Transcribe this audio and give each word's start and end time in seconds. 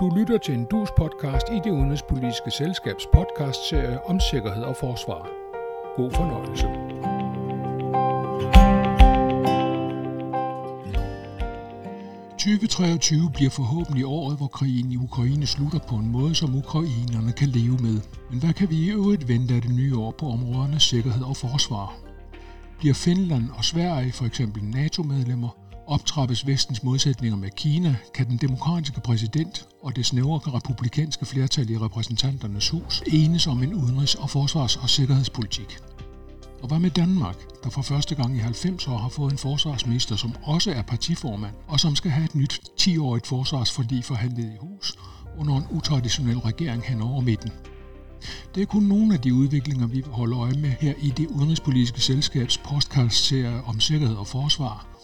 Du 0.00 0.10
lytter 0.10 0.38
til 0.38 0.54
en 0.54 0.64
dus 0.64 0.90
podcast 0.96 1.46
i 1.52 1.60
det 1.64 1.70
udenrigspolitiske 1.70 2.50
selskabs 2.50 3.06
podcastserie 3.12 4.06
om 4.06 4.20
sikkerhed 4.20 4.62
og 4.62 4.76
forsvar. 4.76 5.28
God 5.96 6.10
fornøjelse. 6.10 6.66
...2023 12.40 13.32
bliver 13.32 13.50
forhåbentlig 13.50 14.06
året, 14.06 14.36
hvor 14.36 14.46
krigen 14.46 14.92
i 14.92 14.96
Ukraine 14.96 15.46
slutter 15.46 15.78
på 15.88 15.94
en 15.94 16.12
måde, 16.12 16.34
som 16.34 16.54
ukrainerne 16.54 17.32
kan 17.32 17.48
leve 17.48 17.78
med. 17.78 18.00
Men 18.30 18.40
hvad 18.40 18.52
kan 18.52 18.70
vi 18.70 18.76
i 18.76 18.90
øvrigt 18.90 19.28
vente 19.28 19.54
af 19.54 19.62
det 19.62 19.74
nye 19.74 19.96
år 19.96 20.14
på 20.18 20.26
områderne 20.26 20.80
sikkerhed 20.80 21.24
og 21.24 21.36
forsvar? 21.36 21.94
Bliver 22.78 22.94
Finland 22.94 23.44
og 23.58 23.64
Sverige 23.64 24.12
for 24.12 24.24
eksempel 24.24 24.64
NATO-medlemmer, 24.64 25.65
Optrappes 25.88 26.46
vestens 26.46 26.82
modsætninger 26.82 27.36
med 27.36 27.50
Kina, 27.50 27.96
kan 28.14 28.26
den 28.26 28.36
demokratiske 28.36 29.00
præsident 29.00 29.68
og 29.82 29.96
det 29.96 30.06
snævre 30.06 30.52
republikanske 30.52 31.26
flertal 31.26 31.70
i 31.70 31.78
repræsentanternes 31.78 32.68
hus 32.68 33.02
enes 33.06 33.46
om 33.46 33.62
en 33.62 33.74
udenrigs- 33.74 34.14
og 34.14 34.30
forsvars- 34.30 34.76
og 34.76 34.90
sikkerhedspolitik. 34.90 35.78
Og 36.62 36.68
hvad 36.68 36.78
med 36.78 36.90
Danmark, 36.90 37.36
der 37.64 37.70
for 37.70 37.82
første 37.82 38.14
gang 38.14 38.36
i 38.36 38.38
90 38.38 38.88
år 38.88 38.98
har 38.98 39.08
fået 39.08 39.32
en 39.32 39.38
forsvarsminister, 39.38 40.16
som 40.16 40.34
også 40.42 40.70
er 40.72 40.82
partiformand, 40.82 41.54
og 41.68 41.80
som 41.80 41.96
skal 41.96 42.10
have 42.10 42.24
et 42.24 42.34
nyt 42.34 42.60
10-årigt 42.80 43.26
forsvarsforlig 43.26 44.04
forhandlet 44.04 44.44
i 44.44 44.56
hus 44.60 44.94
under 45.38 45.56
en 45.56 45.66
utraditionel 45.70 46.38
regering 46.38 46.82
hen 46.82 47.02
over 47.02 47.20
midten? 47.20 47.50
Det 48.54 48.62
er 48.62 48.66
kun 48.66 48.82
nogle 48.82 49.14
af 49.14 49.20
de 49.20 49.34
udviklinger, 49.34 49.86
vi 49.86 50.00
vil 50.00 50.12
holde 50.12 50.36
øje 50.36 50.54
med 50.54 50.70
her 50.80 50.94
i 50.98 51.10
det 51.10 51.26
udenrigspolitiske 51.26 52.00
selskabs 52.00 52.58
podcast-serie 52.58 53.62
om 53.64 53.80
sikkerhed 53.80 54.16
og 54.16 54.26
forsvar– 54.26 54.86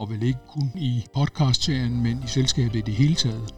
og 0.00 0.10
vel 0.10 0.22
ikke 0.22 0.40
kun 0.48 0.72
i 0.74 1.04
podcastserien, 1.14 2.02
men 2.02 2.22
i 2.24 2.28
selskabet 2.28 2.78
i 2.78 2.80
det 2.80 2.94
hele 2.94 3.14
taget. 3.14 3.54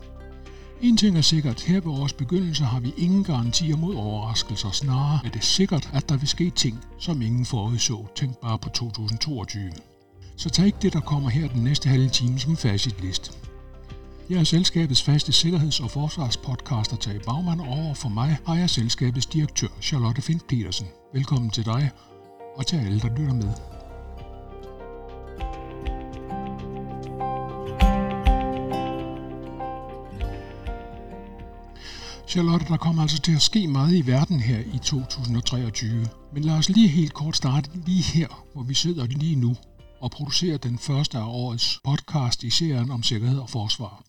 En 0.80 0.96
ting 0.96 1.16
er 1.16 1.21
sikkert, 1.21 1.60
her 1.62 1.74
ved 1.74 1.82
vores 1.82 2.12
begyndelse 2.12 2.65
har 2.65 2.80
vi 2.80 2.93
ingen 2.96 3.24
garantier 3.24 3.76
mod 3.76 3.95
overraskelser, 3.95 4.71
snarere 4.71 5.21
er 5.24 5.30
det 5.30 5.45
sikkert, 5.45 5.90
at 5.93 6.09
der 6.09 6.16
vil 6.16 6.29
ske 6.29 6.51
ting, 6.51 6.84
som 6.99 7.23
ingen 7.23 7.46
forudså. 7.46 8.07
Tænk 8.16 8.37
bare 8.37 8.59
på 8.59 8.68
2022. 8.68 9.71
Så 10.37 10.51
tag 10.51 10.66
ikke 10.66 10.79
det, 10.82 10.93
der 10.93 11.01
kommer 11.01 11.29
her 11.30 11.49
den 11.49 11.65
næste 11.65 11.88
halve 11.88 12.09
time 12.09 12.38
som 12.38 12.56
facitlist. 12.56 13.38
Jeg 14.30 14.40
er 14.40 14.45
selskabets 14.45 15.02
faste 15.02 15.32
sikkerheds- 15.32 15.80
og 15.80 15.90
forsvarspodcaster 15.90 16.96
Tage 16.96 17.21
Bagman, 17.27 17.60
og 17.60 17.68
over 17.68 17.95
for 17.95 18.09
mig 18.09 18.38
har 18.46 18.54
jeg 18.54 18.71
selskabets 18.71 19.27
direktør 19.27 19.68
Charlotte 19.80 20.23
Fint 20.23 20.46
Petersen. 20.46 20.87
Velkommen 21.12 21.51
til 21.51 21.65
dig, 21.65 21.90
og 22.56 22.66
til 22.66 22.77
alle, 22.77 23.01
der 23.01 23.16
lytter 23.16 23.34
med. 23.34 23.71
Charlotte, 32.33 32.66
der 32.69 32.77
kommer 32.77 33.02
altså 33.02 33.21
til 33.21 33.35
at 33.35 33.43
ske 33.43 33.66
meget 33.66 33.95
i 33.95 34.07
verden 34.07 34.41
her 34.41 34.59
i 34.59 34.79
2023. 34.79 36.07
Men 36.35 36.45
lad 36.45 36.55
os 36.55 36.69
lige 36.69 36.89
helt 36.89 37.15
kort 37.15 37.37
starte 37.37 37.71
lige 37.87 38.02
her, 38.02 38.45
hvor 38.52 38.63
vi 38.63 38.74
sidder 38.74 39.07
lige 39.07 39.37
nu 39.37 39.57
og 40.01 40.11
producerer 40.11 40.59
den 40.59 40.79
første 40.79 41.19
af 41.19 41.24
årets 41.27 41.80
podcast 41.85 42.43
i 42.43 42.51
serien 42.51 42.91
om 42.91 43.02
sikkerhed 43.02 43.39
og 43.39 43.51
forsvar. 43.51 44.02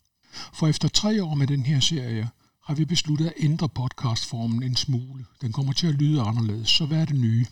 For 0.54 0.68
efter 0.68 0.88
tre 0.88 1.24
år 1.24 1.36
med 1.36 1.48
den 1.48 1.64
her 1.64 1.80
serie, 1.80 2.30
har 2.66 2.76
vi 2.76 2.86
besluttet 2.86 3.26
at 3.26 3.34
ændre 3.38 3.70
podcastformen 3.70 4.64
en 4.64 4.76
smule. 4.76 5.26
Den 5.42 5.52
kommer 5.52 5.74
til 5.74 5.88
at 5.88 5.94
lyde 5.94 6.22
anderledes, 6.22 6.70
så 6.70 6.86
hvad 6.86 7.02
er 7.02 7.06
det 7.06 7.16
nye? 7.16 7.46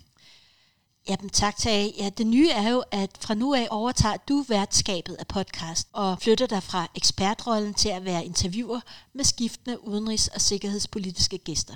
Jamen 1.10 1.30
tak 1.30 1.58
til 1.58 1.94
Ja, 1.98 2.10
det 2.18 2.28
nye 2.28 2.50
er 2.50 2.70
jo, 2.72 2.84
at 2.92 3.18
fra 3.22 3.34
nu 3.34 3.54
af 3.54 3.68
overtager 3.72 4.18
du 4.30 4.46
værtskabet 4.50 5.16
af 5.20 5.28
podcast 5.28 5.88
og 5.94 6.22
flytter 6.22 6.48
dig 6.48 6.64
fra 6.64 6.88
ekspertrollen 6.96 7.74
til 7.74 7.90
at 7.90 8.06
være 8.06 8.26
interviewer 8.26 8.80
med 9.14 9.24
skiftende 9.24 9.84
udenrigs- 9.84 10.36
og 10.36 10.42
sikkerhedspolitiske 10.42 11.38
gæster. 11.38 11.76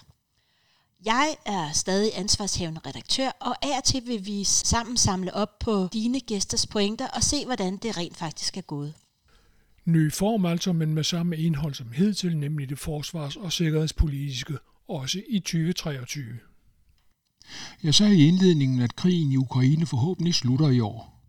Jeg 1.06 1.36
er 1.46 1.72
stadig 1.72 2.12
ansvarshævende 2.16 2.82
redaktør, 2.86 3.30
og 3.40 3.66
af 3.66 3.78
og 3.78 3.84
til 3.84 4.08
vil 4.08 4.26
vi 4.26 4.44
sammen 4.44 4.98
samle 4.98 5.34
op 5.34 5.60
på 5.60 5.90
dine 5.94 6.20
gæsters 6.20 6.68
pointer 6.68 7.08
og 7.08 7.24
se, 7.24 7.46
hvordan 7.46 7.78
det 7.78 7.98
rent 7.98 8.18
faktisk 8.18 8.58
er 8.58 8.62
gået. 8.62 8.94
Ny 9.86 10.14
form 10.14 10.46
altså, 10.46 10.74
men 10.74 10.94
med 10.94 11.04
samme 11.04 11.38
indhold 11.38 11.74
som 11.74 11.92
hidtil, 11.92 12.38
nemlig 12.38 12.70
det 12.70 12.80
forsvars- 12.80 13.36
og 13.36 13.54
sikkerhedspolitiske, 13.54 14.58
også 14.88 15.22
i 15.30 15.40
2023. 15.40 16.26
Jeg 17.84 17.96
sagde 17.96 18.16
i 18.16 18.28
indledningen, 18.28 18.82
at 18.82 18.96
krigen 18.96 19.32
i 19.32 19.38
Ukraine 19.38 19.86
forhåbentlig 19.86 20.36
slutter 20.36 20.70
i 20.70 20.80
år, 20.80 21.22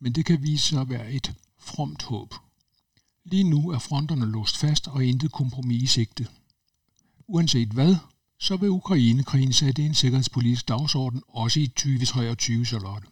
men 0.00 0.12
det 0.12 0.24
kan 0.24 0.42
vise 0.42 0.66
sig 0.66 0.80
at 0.80 0.90
være 0.90 1.12
et 1.12 1.32
fromt 1.58 2.02
håb. 2.02 2.34
Lige 3.24 3.44
nu 3.44 3.70
er 3.70 3.78
fronterne 3.78 4.26
låst 4.26 4.56
fast 4.56 4.88
og 4.88 5.04
intet 5.04 5.32
kompromis 5.32 5.82
i 5.82 5.86
sigte. 5.86 6.26
Uanset 7.26 7.68
hvad, 7.68 7.96
så 8.40 8.56
vil 8.56 8.70
Ukraine-krigen 8.70 9.52
sætte 9.52 9.82
en 9.82 9.94
sikkerhedspolitisk 9.94 10.68
dagsorden 10.68 11.22
også 11.28 11.60
i 11.60 11.66
2023, 11.66 12.64
Charlotte. 12.64 13.08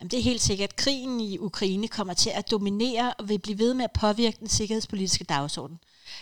Jamen, 0.00 0.10
det 0.10 0.18
er 0.18 0.22
helt 0.22 0.40
sikkert. 0.40 0.76
Krigen 0.76 1.20
i 1.20 1.38
Ukraine 1.38 1.88
kommer 1.88 2.14
til 2.14 2.30
at 2.30 2.50
dominere 2.50 3.14
og 3.18 3.28
vil 3.28 3.38
blive 3.38 3.58
ved 3.58 3.74
med 3.74 3.84
at 3.84 3.92
påvirke 3.92 4.36
den 4.40 4.48
sikkerhedspolitiske 4.48 5.24
dagsorden. 5.24 5.78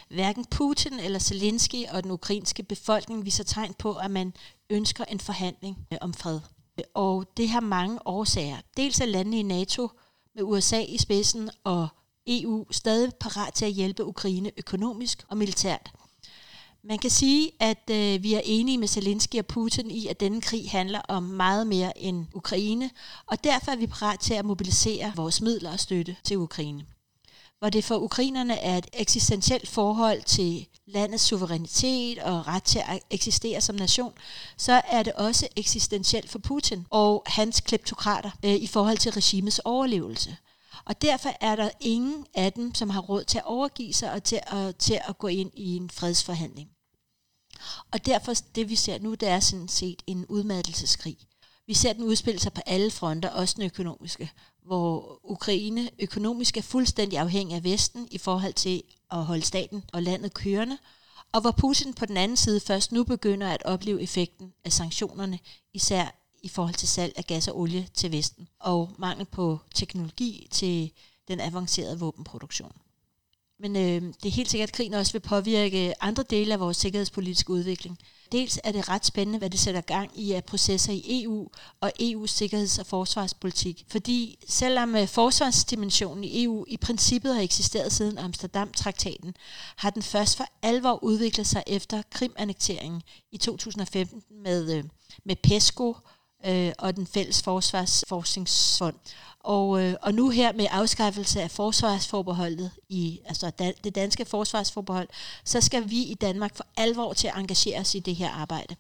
Hverken 0.09 0.45
Putin 0.45 0.93
eller 0.93 1.19
Zelensky 1.19 1.87
og 1.93 2.03
den 2.03 2.11
ukrainske 2.11 2.63
befolkning 2.63 3.25
viser 3.25 3.45
tegn 3.45 3.75
på, 3.75 3.93
at 3.93 4.11
man 4.11 4.33
ønsker 4.71 5.05
en 5.05 5.21
forhandling 5.21 5.87
øh, 5.93 5.99
om 6.01 6.15
fred. 6.15 6.41
Og 6.95 7.27
det 7.37 7.49
har 7.49 7.61
mange 7.61 8.07
årsager. 8.07 8.57
Dels 8.77 9.01
er 9.01 9.07
landene 9.07 9.39
i 9.39 9.43
NATO 9.43 9.89
med 10.35 10.43
USA 10.43 10.81
i 10.81 10.99
spidsen 10.99 11.51
og 11.65 11.89
EU 12.27 12.67
stadig 12.71 13.13
parat 13.21 13.55
til 13.55 13.65
at 13.65 13.73
hjælpe 13.73 14.05
Ukraine 14.05 14.51
økonomisk 14.59 15.25
og 15.29 15.37
militært. 15.37 15.93
Man 16.89 16.99
kan 16.99 17.11
sige, 17.11 17.51
at 17.61 17.91
øh, 17.91 18.23
vi 18.23 18.35
er 18.35 18.41
enige 18.45 18.79
med 18.79 18.89
Zelensky 18.89 19.39
og 19.39 19.47
Putin 19.47 19.91
i, 19.91 20.07
at 20.07 20.21
denne 20.21 20.41
krig 20.41 20.71
handler 20.71 21.01
om 21.09 21.23
meget 21.23 21.67
mere 21.67 21.99
end 21.99 22.27
Ukraine, 22.35 22.91
og 23.27 23.45
derfor 23.45 23.71
er 23.71 23.77
vi 23.77 23.87
parat 23.87 24.21
til 24.21 24.35
at 24.35 24.45
mobilisere 24.45 25.13
vores 25.17 25.41
midler 25.41 25.73
og 25.73 25.81
støtte 25.81 26.17
til 26.25 26.39
Ukraine 26.39 26.87
hvor 27.65 27.71
det 27.71 27.85
for 27.85 27.97
ukrainerne 27.97 28.59
er 28.59 28.79
et 28.79 28.87
eksistentielt 28.93 29.69
forhold 29.69 30.23
til 30.23 30.67
landets 30.87 31.25
suverænitet 31.25 32.19
og 32.19 32.47
ret 32.47 32.63
til 32.63 32.83
at 32.89 33.03
eksistere 33.11 33.61
som 33.61 33.77
nation, 33.77 34.13
så 34.57 34.83
er 34.89 35.03
det 35.03 35.13
også 35.13 35.49
eksistentielt 35.57 36.31
for 36.31 36.39
Putin 36.39 36.87
og 36.91 37.23
hans 37.27 37.61
kleptokrater 37.61 38.31
øh, 38.45 38.55
i 38.55 38.67
forhold 38.67 38.99
til 38.99 39.13
regimets 39.13 39.59
overlevelse. 39.59 40.37
Og 40.85 41.03
derfor 41.03 41.31
er 41.41 41.57
der 41.57 41.71
ingen 41.81 42.27
af 42.35 42.53
dem, 42.53 42.75
som 42.75 42.91
har 42.91 43.01
råd 43.01 43.25
til 43.25 43.39
at 43.39 43.47
overgive 43.47 43.93
sig 43.93 44.13
og 44.13 44.25
til 44.25 44.41
at, 44.47 44.77
til 44.77 45.01
at 45.09 45.19
gå 45.19 45.27
ind 45.27 45.51
i 45.55 45.77
en 45.77 45.91
fredsforhandling. 45.91 46.74
Og 47.93 48.07
derfor, 48.07 48.33
det 48.55 48.69
vi 48.69 48.77
ser 48.77 48.99
nu, 48.99 49.15
det 49.15 49.29
er 49.29 49.41
sådan 49.41 49.69
set 49.69 50.03
en 50.07 50.27
udmattelseskrig. 50.27 51.19
Vi 51.67 51.75
ser 51.75 51.93
den 51.93 52.05
udspille 52.05 52.41
sig 52.41 52.53
på 52.53 52.61
alle 52.67 52.91
fronter, 52.91 53.31
også 53.31 53.55
den 53.57 53.65
økonomiske 53.65 54.31
hvor 54.65 55.21
Ukraine 55.25 55.91
økonomisk 55.99 56.57
er 56.57 56.63
fuldstændig 56.63 57.19
afhængig 57.19 57.57
af 57.57 57.65
Vesten 57.65 58.09
i 58.11 58.19
forhold 58.19 58.53
til 58.53 58.83
at 59.11 59.25
holde 59.25 59.43
staten 59.43 59.85
og 59.93 60.03
landet 60.03 60.35
kørende, 60.35 60.79
og 61.33 61.41
hvor 61.41 61.51
Putin 61.51 61.95
på 61.95 62.07
den 62.07 62.17
anden 62.17 62.37
side 62.37 62.61
først 62.61 62.93
nu 62.93 63.05
begynder 63.05 63.49
at 63.49 63.63
opleve 63.65 64.03
effekten 64.03 64.53
af 64.65 64.73
sanktionerne, 64.73 65.39
især 65.75 66.21
i 66.43 66.49
forhold 66.49 66.75
til 66.75 66.89
salg 66.89 67.13
af 67.17 67.25
gas 67.25 67.49
og 67.49 67.59
olie 67.59 67.89
til 67.95 68.13
Vesten, 68.13 68.49
og 68.59 68.93
mangel 68.99 69.27
på 69.27 69.59
teknologi 69.75 70.49
til 70.51 70.93
den 71.29 71.41
avancerede 71.41 71.99
våbenproduktion. 71.99 72.73
Men 73.61 73.77
øh, 73.77 74.13
det 74.23 74.27
er 74.27 74.31
helt 74.31 74.51
sikkert, 74.51 74.69
at 74.69 74.75
krigen 74.75 74.95
også 74.95 75.13
vil 75.13 75.21
påvirke 75.21 76.03
andre 76.03 76.25
dele 76.31 76.55
af 76.55 76.61
vores 76.61 76.77
sikkerhedspolitiske 76.77 77.51
udvikling. 77.51 77.99
Dels 78.33 78.59
er 78.65 78.73
det 78.73 78.89
ret 78.89 79.07
spændende, 79.07 79.39
hvad 79.39 79.51
det 79.51 79.61
sætter 79.61 79.81
gang 79.81 80.21
i 80.21 80.33
af 80.33 80.45
processer 80.45 80.93
i 80.93 81.23
EU 81.23 81.49
og 81.81 81.93
EU's 82.03 82.27
sikkerheds- 82.27 82.79
og 82.79 82.87
forsvarspolitik. 82.87 83.85
Fordi 83.89 84.39
selvom 84.49 84.97
øh, 84.97 85.09
forsvarsdimensionen 85.09 86.25
i 86.25 86.45
EU 86.45 86.65
i 86.69 86.77
princippet 86.77 87.35
har 87.35 87.43
eksisteret 87.43 87.93
siden 87.93 88.19
Amsterdam-traktaten, 88.19 89.35
har 89.77 89.91
den 89.91 90.03
først 90.03 90.37
for 90.37 90.45
alvor 90.63 91.05
udviklet 91.05 91.47
sig 91.47 91.63
efter 91.67 92.03
Krim-annekteringen 92.11 93.03
i 93.33 93.37
2015 93.39 94.23
med, 94.43 94.73
øh, 94.79 94.85
med 95.25 95.37
PESCO 95.37 95.97
øh, 96.47 96.73
og 96.79 96.97
den 96.97 97.07
fælles 97.07 97.43
forsvarsforskningsfond. 97.43 98.97
Og, 99.45 99.83
øh, 99.83 99.95
og 100.03 100.15
nu 100.15 100.29
her 100.29 100.53
med 100.53 100.67
afskaffelse 100.71 101.43
af 101.43 101.51
forsvarsforbeholdet, 101.51 102.71
i, 102.89 103.21
altså 103.27 103.51
dan, 103.51 103.75
det 103.85 103.95
danske 103.95 104.25
forsvarsforbehold, 104.25 105.09
så 105.45 105.61
skal 105.61 105.91
vi 105.91 106.03
i 106.03 106.15
Danmark 106.15 106.57
for 106.57 106.67
alvor 106.77 107.13
til 107.13 107.29
at 107.29 107.37
engagere 107.37 107.81
os 107.81 107.95
i 107.95 107.99
det 107.99 108.17
her 108.17 108.31
arbejde. 108.31 108.77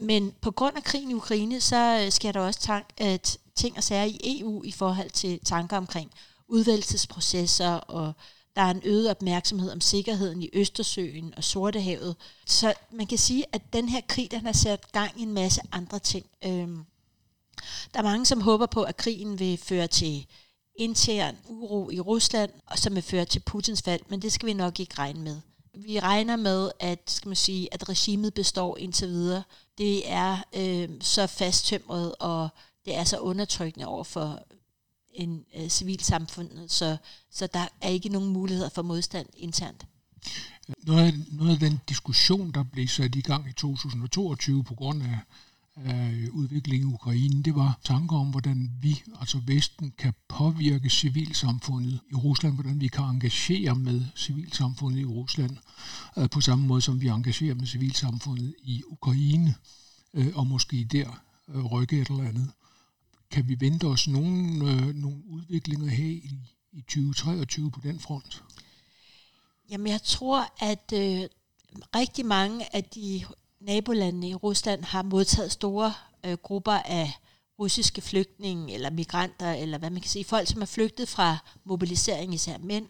Men 0.00 0.32
på 0.40 0.50
grund 0.50 0.76
af 0.76 0.84
krigen 0.84 1.10
i 1.10 1.14
Ukraine, 1.14 1.60
så 1.60 2.02
øh, 2.04 2.12
sker 2.12 2.32
der 2.32 2.40
også 2.40 2.60
tank, 2.60 2.86
øh, 3.00 3.06
at 3.06 3.38
ting 3.54 3.76
og 3.76 3.84
sager 3.84 4.04
i 4.04 4.40
EU 4.40 4.62
i 4.64 4.72
forhold 4.72 5.10
til 5.10 5.40
tanker 5.44 5.76
omkring 5.76 6.10
udvalgelsesprocesser, 6.48 7.72
og 7.72 8.12
der 8.56 8.62
er 8.62 8.70
en 8.70 8.82
øget 8.84 9.10
opmærksomhed 9.10 9.70
om 9.70 9.80
sikkerheden 9.80 10.42
i 10.42 10.50
Østersøen 10.52 11.34
og 11.36 11.44
Sortehavet. 11.44 12.16
Så 12.46 12.74
man 12.92 13.06
kan 13.06 13.18
sige, 13.18 13.44
at 13.52 13.62
den 13.72 13.88
her 13.88 14.00
krig, 14.08 14.30
den 14.30 14.46
har 14.46 14.52
sat 14.52 14.92
gang 14.92 15.20
i 15.20 15.22
en 15.22 15.32
masse 15.32 15.60
andre 15.72 15.98
ting. 15.98 16.26
Øhm, 16.44 16.84
der 17.94 18.00
er 18.00 18.02
mange, 18.02 18.26
som 18.26 18.40
håber 18.40 18.66
på, 18.66 18.82
at 18.82 18.96
krigen 18.96 19.38
vil 19.38 19.58
føre 19.58 19.86
til 19.86 20.26
intern 20.76 21.36
uro 21.48 21.90
i 21.90 22.00
Rusland, 22.00 22.50
og 22.66 22.78
som 22.78 22.94
vil 22.94 23.02
føre 23.02 23.24
til 23.24 23.40
Putins 23.40 23.82
fald, 23.82 24.00
men 24.08 24.22
det 24.22 24.32
skal 24.32 24.46
vi 24.46 24.52
nok 24.52 24.80
ikke 24.80 24.98
regne 24.98 25.20
med. 25.20 25.40
vi 25.74 26.00
regner 26.00 26.36
med, 26.36 26.70
at, 26.80 27.10
skal 27.10 27.28
man 27.28 27.36
sige, 27.36 27.74
at 27.74 27.88
regimet 27.88 28.34
består 28.34 28.78
indtil 28.78 29.08
videre. 29.08 29.42
Det 29.78 30.10
er 30.10 30.38
øh, 30.56 30.88
så 31.00 31.26
fasttømret, 31.26 32.14
og 32.20 32.48
det 32.84 32.96
er 32.96 33.04
så 33.04 33.18
undertrykkende 33.18 33.86
over 33.86 34.04
for 34.04 34.42
en 35.14 35.44
øh, 35.56 35.68
civilsamfundet, 35.68 36.72
så, 36.72 36.96
så 37.30 37.46
der 37.46 37.68
er 37.80 37.88
ikke 37.88 38.08
nogen 38.08 38.32
muligheder 38.32 38.68
for 38.68 38.82
modstand 38.82 39.26
internt. 39.36 39.86
Noget 40.86 41.06
af, 41.06 41.12
noget 41.32 41.52
af 41.52 41.58
den 41.58 41.80
diskussion, 41.88 42.52
der 42.52 42.62
blev 42.62 42.88
sat 42.88 43.14
i 43.14 43.20
gang 43.20 43.48
i 43.48 43.52
2022 43.52 44.64
på 44.64 44.74
grund 44.74 45.02
af 45.02 45.18
af 45.76 46.28
udviklingen 46.32 46.90
i 46.90 46.94
Ukraine, 46.94 47.42
det 47.42 47.54
var 47.54 47.78
tanker 47.84 48.16
om, 48.16 48.30
hvordan 48.30 48.70
vi, 48.80 49.02
altså 49.20 49.40
Vesten, 49.46 49.92
kan 49.98 50.14
påvirke 50.28 50.90
civilsamfundet 50.90 52.00
i 52.10 52.14
Rusland, 52.14 52.54
hvordan 52.54 52.80
vi 52.80 52.88
kan 52.88 53.04
engagere 53.04 53.74
med 53.74 54.04
civilsamfundet 54.16 55.00
i 55.00 55.04
Rusland, 55.04 55.56
øh, 56.18 56.30
på 56.30 56.40
samme 56.40 56.66
måde 56.66 56.82
som 56.82 57.00
vi 57.00 57.08
engagerer 57.08 57.54
med 57.54 57.66
civilsamfundet 57.66 58.54
i 58.58 58.82
Ukraine, 58.86 59.54
øh, 60.14 60.32
og 60.34 60.46
måske 60.46 60.84
der 60.84 61.22
øh, 61.48 61.64
rykke 61.64 62.00
et 62.00 62.08
eller 62.08 62.24
andet. 62.24 62.50
Kan 63.30 63.48
vi 63.48 63.56
vente 63.60 63.84
os 63.84 64.08
nogle, 64.08 64.58
nogle 64.92 65.22
udviklinger 65.26 65.88
her 65.88 66.08
i, 66.08 66.38
i 66.72 66.80
2023 66.80 67.70
på 67.70 67.80
den 67.80 68.00
front? 68.00 68.44
Jamen 69.70 69.86
jeg 69.86 70.02
tror, 70.02 70.54
at 70.60 70.92
øh, 70.94 71.28
rigtig 71.96 72.26
mange 72.26 72.76
af 72.76 72.84
de 72.84 73.24
nabolandene 73.66 74.28
i 74.28 74.34
Rusland 74.34 74.84
har 74.84 75.02
modtaget 75.02 75.52
store 75.52 75.94
øh, 76.24 76.32
grupper 76.32 76.72
af 76.72 77.12
russiske 77.58 78.00
flygtninge 78.00 78.74
eller 78.74 78.90
migranter, 78.90 79.52
eller 79.52 79.78
hvad 79.78 79.90
man 79.90 80.00
kan 80.00 80.10
sige, 80.10 80.24
folk, 80.24 80.48
som 80.48 80.62
er 80.62 80.66
flygtet 80.66 81.08
fra 81.08 81.38
mobilisering, 81.64 82.34
især 82.34 82.58
mænd. 82.58 82.88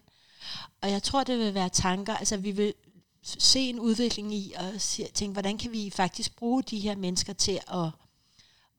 Og 0.82 0.90
jeg 0.90 1.02
tror, 1.02 1.24
det 1.24 1.38
vil 1.38 1.54
være 1.54 1.68
tanker, 1.68 2.16
altså 2.16 2.36
vi 2.36 2.50
vil 2.50 2.74
se 3.22 3.58
en 3.60 3.80
udvikling 3.80 4.34
i 4.34 4.54
og 4.56 4.80
tænke, 5.14 5.32
hvordan 5.32 5.58
kan 5.58 5.72
vi 5.72 5.90
faktisk 5.90 6.36
bruge 6.36 6.62
de 6.62 6.78
her 6.78 6.96
mennesker 6.96 7.32
til 7.32 7.60
at, 7.68 7.88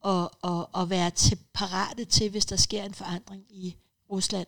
at, 0.06 0.30
at, 0.44 0.82
at 0.82 0.90
være 0.90 1.12
til, 1.12 1.38
parate 1.54 2.06
til, 2.06 2.30
hvis 2.30 2.46
der 2.46 2.56
sker 2.56 2.84
en 2.84 2.94
forandring 2.94 3.46
i 3.50 3.76
Rusland. 4.12 4.48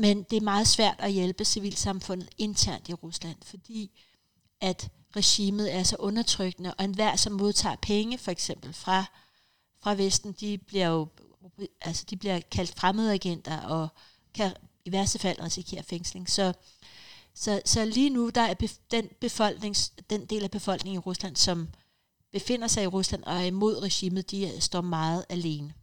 Men 0.00 0.22
det 0.22 0.36
er 0.36 0.40
meget 0.40 0.68
svært 0.68 0.96
at 0.98 1.12
hjælpe 1.12 1.44
civilsamfundet 1.44 2.28
internt 2.38 2.88
i 2.88 2.94
Rusland, 2.94 3.36
fordi 3.42 4.00
at 4.60 4.90
regimet 5.16 5.74
er 5.74 5.82
så 5.82 5.96
undertrykkende, 5.98 6.74
og 6.74 6.84
enhver, 6.84 7.16
som 7.16 7.32
modtager 7.32 7.76
penge, 7.76 8.18
for 8.18 8.30
eksempel 8.30 8.72
fra, 8.72 9.04
fra 9.82 9.94
Vesten, 9.94 10.32
de 10.32 10.58
bliver 10.58 10.86
jo 10.86 11.08
altså 11.80 12.04
de 12.10 12.16
bliver 12.16 12.40
kaldt 12.40 12.74
fremmedagenter, 12.78 13.60
og 13.60 13.88
kan 14.34 14.54
i 14.84 14.92
værste 14.92 15.18
fald 15.18 15.40
risikere 15.40 15.82
fængsling. 15.82 16.30
Så, 16.30 16.52
så, 17.34 17.60
så 17.64 17.84
lige 17.84 18.10
nu, 18.10 18.28
der 18.28 18.40
er 18.40 18.54
bef- 18.62 18.86
den, 18.90 19.08
befolknings, 19.20 19.92
den 20.10 20.26
del 20.26 20.42
af 20.42 20.50
befolkningen 20.50 20.96
i 20.96 21.04
Rusland, 21.06 21.36
som 21.36 21.68
befinder 22.32 22.68
sig 22.68 22.82
i 22.82 22.86
Rusland 22.86 23.24
og 23.24 23.34
er 23.34 23.44
imod 23.44 23.82
regimet, 23.82 24.30
de 24.30 24.60
står 24.60 24.80
meget 24.80 25.24
alene. 25.28 25.74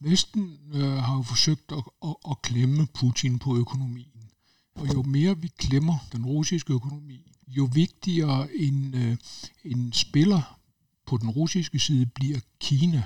Vesten 0.00 0.58
øh, 0.72 0.92
har 0.92 1.16
jo 1.16 1.22
forsøgt 1.22 1.72
at, 1.72 1.82
at, 2.04 2.14
at 2.30 2.42
klemme 2.42 2.86
Putin 2.86 3.38
på 3.38 3.56
økonomien. 3.56 4.30
Og 4.74 4.94
jo 4.94 5.02
mere 5.02 5.38
vi 5.38 5.48
klemmer 5.48 5.98
den 6.12 6.26
russiske 6.26 6.72
økonomi, 6.72 7.33
jo 7.48 7.68
vigtigere 7.72 8.54
en, 8.54 8.94
øh, 8.94 9.16
en 9.64 9.92
spiller 9.92 10.58
på 11.06 11.16
den 11.16 11.30
russiske 11.30 11.78
side 11.78 12.06
bliver 12.06 12.40
Kina. 12.60 13.02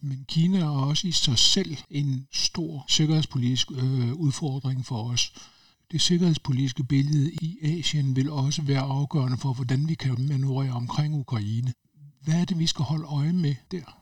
Men 0.00 0.24
Kina 0.28 0.58
er 0.58 0.68
også 0.68 1.08
i 1.08 1.12
sig 1.12 1.38
selv 1.38 1.76
en 1.90 2.26
stor 2.32 2.84
sikkerhedspolitisk 2.88 3.70
øh, 3.70 4.12
udfordring 4.12 4.86
for 4.86 5.10
os. 5.10 5.32
Det 5.92 6.02
sikkerhedspolitiske 6.02 6.84
billede 6.84 7.32
i 7.32 7.58
Asien 7.62 8.16
vil 8.16 8.30
også 8.30 8.62
være 8.62 8.80
afgørende 8.80 9.38
for, 9.38 9.52
hvordan 9.52 9.88
vi 9.88 9.94
kan 9.94 10.26
manøvrere 10.28 10.72
omkring 10.72 11.14
Ukraine. 11.14 11.72
Hvad 12.20 12.34
er 12.34 12.44
det, 12.44 12.58
vi 12.58 12.66
skal 12.66 12.84
holde 12.84 13.04
øje 13.04 13.32
med 13.32 13.54
der? 13.70 13.98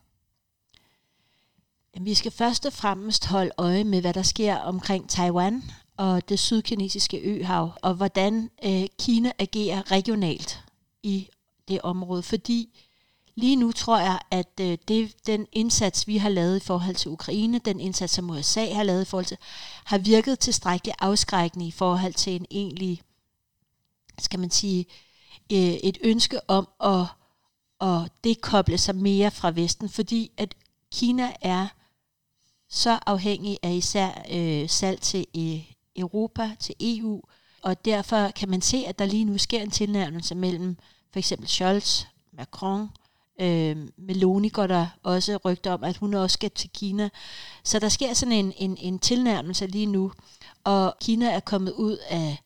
Vi 2.00 2.14
skal 2.14 2.32
først 2.32 2.66
og 2.66 2.72
fremmest 2.72 3.26
holde 3.26 3.50
øje 3.58 3.84
med, 3.84 4.00
hvad 4.00 4.14
der 4.14 4.22
sker 4.22 4.56
omkring 4.56 5.08
Taiwan 5.08 5.62
og 5.96 6.28
det 6.28 6.38
sydkinesiske 6.38 7.18
øhav, 7.18 7.72
og 7.82 7.94
hvordan 7.94 8.50
øh, 8.64 8.86
Kina 8.98 9.32
agerer 9.38 9.90
regionalt 9.90 10.64
i 11.02 11.28
det 11.68 11.80
område. 11.82 12.22
Fordi 12.22 12.78
lige 13.34 13.56
nu 13.56 13.72
tror 13.72 13.98
jeg, 13.98 14.20
at 14.30 14.60
øh, 14.60 14.78
det, 14.88 15.26
den 15.26 15.46
indsats, 15.52 16.06
vi 16.06 16.16
har 16.16 16.28
lavet 16.28 16.56
i 16.56 16.66
forhold 16.66 16.94
til 16.94 17.10
Ukraine, 17.10 17.58
den 17.58 17.80
indsats, 17.80 18.12
som 18.12 18.30
USA 18.30 18.74
har 18.74 18.82
lavet 18.82 19.02
i 19.02 19.04
forhold 19.04 19.24
til, 19.24 19.38
har 19.84 19.98
virket 19.98 20.38
tilstrækkeligt 20.38 20.96
afskrækkende 21.00 21.66
i 21.66 21.70
forhold 21.70 22.14
til 22.14 22.36
en 22.36 22.46
egentlig, 22.50 23.02
skal 24.18 24.40
man 24.40 24.50
sige, 24.50 24.86
øh, 25.52 25.58
et 25.58 25.98
ønske 26.02 26.50
om 26.50 26.68
at, 26.80 27.06
at 27.80 28.10
dekoble 28.24 28.78
sig 28.78 28.96
mere 28.96 29.30
fra 29.30 29.50
Vesten, 29.50 29.88
fordi 29.88 30.30
at 30.36 30.54
Kina 30.92 31.32
er 31.40 31.68
så 32.68 32.98
afhængig 33.06 33.58
af 33.62 33.72
især 33.72 34.24
øh, 34.30 34.68
salg 34.68 35.00
til 35.00 35.26
øh, 35.36 35.75
Europa, 35.98 36.50
til 36.60 36.74
EU, 36.80 37.22
og 37.62 37.84
derfor 37.84 38.28
kan 38.28 38.48
man 38.48 38.60
se, 38.60 38.84
at 38.86 38.98
der 38.98 39.04
lige 39.06 39.24
nu 39.24 39.38
sker 39.38 39.62
en 39.62 39.70
tilnærmelse 39.70 40.34
mellem 40.34 40.76
for 41.12 41.18
eksempel 41.18 41.48
Scholz, 41.48 42.04
Macron, 42.32 42.88
øh, 43.40 43.76
Meloni 43.96 44.48
går 44.48 44.66
der 44.66 44.86
også 45.02 45.38
rygter 45.44 45.72
om, 45.72 45.84
at 45.84 45.96
hun 45.96 46.14
også 46.14 46.34
skal 46.34 46.50
til 46.50 46.70
Kina. 46.70 47.08
Så 47.64 47.78
der 47.78 47.88
sker 47.88 48.14
sådan 48.14 48.32
en, 48.32 48.52
en, 48.56 48.76
en 48.80 48.98
tilnærmelse 48.98 49.66
lige 49.66 49.86
nu, 49.86 50.12
og 50.64 50.94
Kina 51.00 51.30
er 51.30 51.40
kommet 51.40 51.72
ud 51.72 51.98
af, 52.10 52.42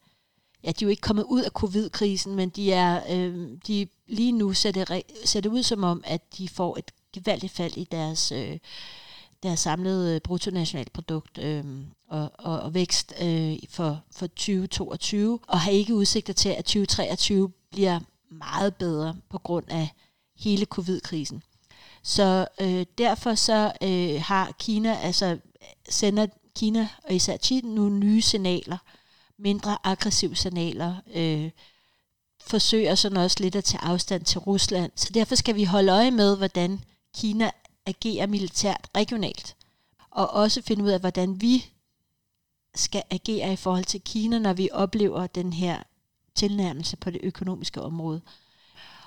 ja, 0.64 0.68
de 0.68 0.84
er 0.84 0.86
jo 0.86 0.88
ikke 0.88 1.00
kommet 1.00 1.24
ud 1.24 1.42
af 1.42 1.50
covid-krisen, 1.50 2.34
men 2.34 2.48
de 2.48 2.72
er, 2.72 3.02
øh, 3.10 3.48
de 3.66 3.86
lige 4.06 4.32
nu 4.32 4.52
ser 4.52 4.72
det, 4.72 5.02
ser 5.24 5.40
det 5.40 5.50
ud 5.50 5.62
som 5.62 5.84
om, 5.84 6.02
at 6.06 6.38
de 6.38 6.48
får 6.48 6.76
et 6.76 6.90
gevaldigt 7.12 7.52
fald 7.52 7.76
i 7.76 7.84
deres 7.84 8.32
øh, 8.32 8.58
deres 9.42 9.60
samlede 9.60 10.20
bruttonationalprodukt 10.20 11.38
øh, 11.38 11.64
og, 12.10 12.30
og, 12.38 12.60
og 12.60 12.74
vækst 12.74 13.12
øh, 13.22 13.58
for, 13.68 14.00
for 14.16 14.26
2022, 14.26 15.40
og 15.48 15.60
har 15.60 15.70
ikke 15.70 15.94
udsigter 15.94 16.32
til, 16.32 16.48
at 16.48 16.64
2023 16.64 17.48
bliver 17.70 18.00
meget 18.30 18.74
bedre 18.74 19.16
på 19.28 19.38
grund 19.38 19.64
af 19.68 19.88
hele 20.38 20.64
covid-krisen. 20.64 21.42
Så 22.02 22.46
øh, 22.60 22.86
derfor 22.98 23.34
så 23.34 23.72
øh, 23.82 24.22
har 24.22 24.52
Kina, 24.58 24.98
altså 25.02 25.38
sender 25.88 26.26
Kina 26.56 26.88
og 27.04 27.14
især 27.14 27.36
Kina 27.36 27.68
nogle 27.68 27.98
nye 27.98 28.22
signaler, 28.22 28.78
mindre 29.38 29.78
aggressive 29.84 30.36
signaler, 30.36 30.94
øh, 31.14 31.50
forsøger 32.40 32.94
sådan 32.94 33.16
også 33.16 33.36
lidt 33.40 33.56
at 33.56 33.64
tage 33.64 33.84
afstand 33.84 34.24
til 34.24 34.40
Rusland. 34.40 34.92
Så 34.96 35.10
derfor 35.14 35.34
skal 35.34 35.54
vi 35.54 35.64
holde 35.64 35.92
øje 35.92 36.10
med, 36.10 36.36
hvordan 36.36 36.80
Kina 37.16 37.50
agerer 37.86 38.26
militært 38.26 38.88
regionalt, 38.96 39.56
og 40.10 40.30
også 40.30 40.62
finde 40.62 40.84
ud 40.84 40.88
af, 40.88 41.00
hvordan 41.00 41.40
vi 41.40 41.66
skal 42.74 43.02
agere 43.10 43.52
i 43.52 43.56
forhold 43.56 43.84
til 43.84 44.00
Kina, 44.00 44.38
når 44.38 44.52
vi 44.52 44.68
oplever 44.72 45.26
den 45.26 45.52
her 45.52 45.82
tilnærmelse 46.34 46.96
på 46.96 47.10
det 47.10 47.20
økonomiske 47.22 47.82
område. 47.82 48.20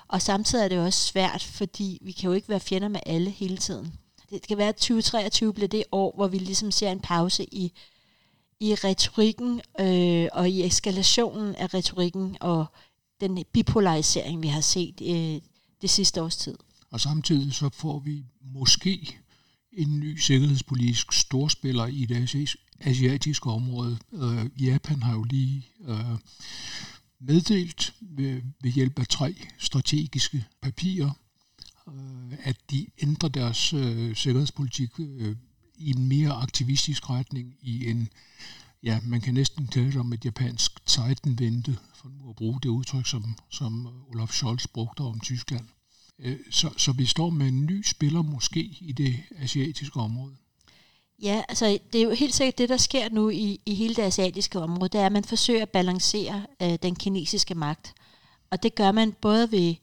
Og 0.08 0.22
samtidig 0.22 0.64
er 0.64 0.68
det 0.68 0.78
også 0.78 1.06
svært, 1.06 1.42
fordi 1.42 1.98
vi 2.02 2.12
kan 2.12 2.28
jo 2.28 2.34
ikke 2.34 2.48
være 2.48 2.60
fjender 2.60 2.88
med 2.88 3.00
alle 3.06 3.30
hele 3.30 3.56
tiden. 3.56 3.92
Det 4.30 4.46
kan 4.46 4.58
være, 4.58 4.68
at 4.68 4.76
2023 4.76 5.54
bliver 5.54 5.68
det 5.68 5.84
år, 5.92 6.12
hvor 6.16 6.28
vi 6.28 6.38
ligesom 6.38 6.70
ser 6.70 6.90
en 6.90 7.00
pause 7.00 7.44
i, 7.54 7.72
i 8.60 8.74
retorikken 8.74 9.60
øh, 9.80 10.28
og 10.32 10.48
i 10.48 10.66
eskalationen 10.66 11.54
af 11.54 11.74
retorikken 11.74 12.36
og 12.40 12.66
den 13.20 13.44
bipolarisering, 13.52 14.42
vi 14.42 14.48
har 14.48 14.60
set 14.60 15.00
øh, 15.02 15.40
det 15.82 15.90
sidste 15.90 16.22
års 16.22 16.36
tid. 16.36 16.58
Og 16.90 17.00
samtidig 17.00 17.54
så 17.54 17.68
får 17.72 17.98
vi 17.98 18.24
måske 18.40 19.18
en 19.72 20.00
ny 20.00 20.16
sikkerhedspolitisk 20.16 21.12
storspiller 21.12 21.86
i 21.86 22.04
det 22.04 22.16
asiatiske 22.80 23.50
område. 23.50 23.98
Øh, 24.12 24.62
Japan 24.62 25.02
har 25.02 25.12
jo 25.12 25.22
lige 25.22 25.66
øh, 25.84 26.18
meddelt 27.20 27.94
ved, 28.00 28.42
ved 28.62 28.70
hjælp 28.70 28.98
af 28.98 29.06
tre 29.08 29.34
strategiske 29.58 30.44
papirer, 30.62 31.10
øh, 31.88 32.38
at 32.42 32.56
de 32.70 32.86
ændrer 33.02 33.28
deres 33.28 33.72
øh, 33.72 34.16
sikkerhedspolitik 34.16 34.90
øh, 34.98 35.36
i 35.78 35.90
en 35.90 36.08
mere 36.08 36.32
aktivistisk 36.32 37.10
retning, 37.10 37.56
i 37.62 37.90
en, 37.90 38.08
ja, 38.82 39.00
man 39.02 39.20
kan 39.20 39.34
næsten 39.34 39.66
tale 39.66 40.00
om 40.00 40.12
et 40.12 40.24
japansk 40.24 40.72
Zeitenwende, 40.88 41.76
for 41.94 42.08
nu 42.08 42.30
at 42.30 42.36
bruge 42.36 42.60
det 42.62 42.68
udtryk, 42.68 43.06
som, 43.06 43.36
som 43.50 43.86
Olaf 44.08 44.30
Scholz 44.30 44.66
brugte 44.66 45.00
om 45.00 45.20
Tyskland. 45.20 45.68
Øh, 46.18 46.38
så, 46.50 46.70
så 46.76 46.92
vi 46.92 47.06
står 47.06 47.30
med 47.30 47.48
en 47.48 47.66
ny 47.66 47.82
spiller 47.82 48.22
måske 48.22 48.60
i 48.80 48.92
det 48.92 49.20
asiatiske 49.36 50.00
område. 50.00 50.36
Ja, 51.22 51.42
altså 51.48 51.78
det 51.92 51.98
er 52.00 52.04
jo 52.04 52.10
helt 52.10 52.34
sikkert 52.34 52.58
det, 52.58 52.68
der 52.68 52.76
sker 52.76 53.08
nu 53.08 53.28
i, 53.30 53.60
i 53.66 53.74
hele 53.74 53.94
det 53.94 54.02
asiatiske 54.02 54.60
område, 54.60 54.88
det 54.88 55.00
er, 55.00 55.06
at 55.06 55.12
man 55.12 55.24
forsøger 55.24 55.62
at 55.62 55.70
balancere 55.70 56.46
øh, 56.62 56.78
den 56.82 56.96
kinesiske 56.96 57.54
magt. 57.54 57.94
Og 58.50 58.62
det 58.62 58.74
gør 58.74 58.92
man 58.92 59.12
både 59.12 59.52
ved 59.52 59.74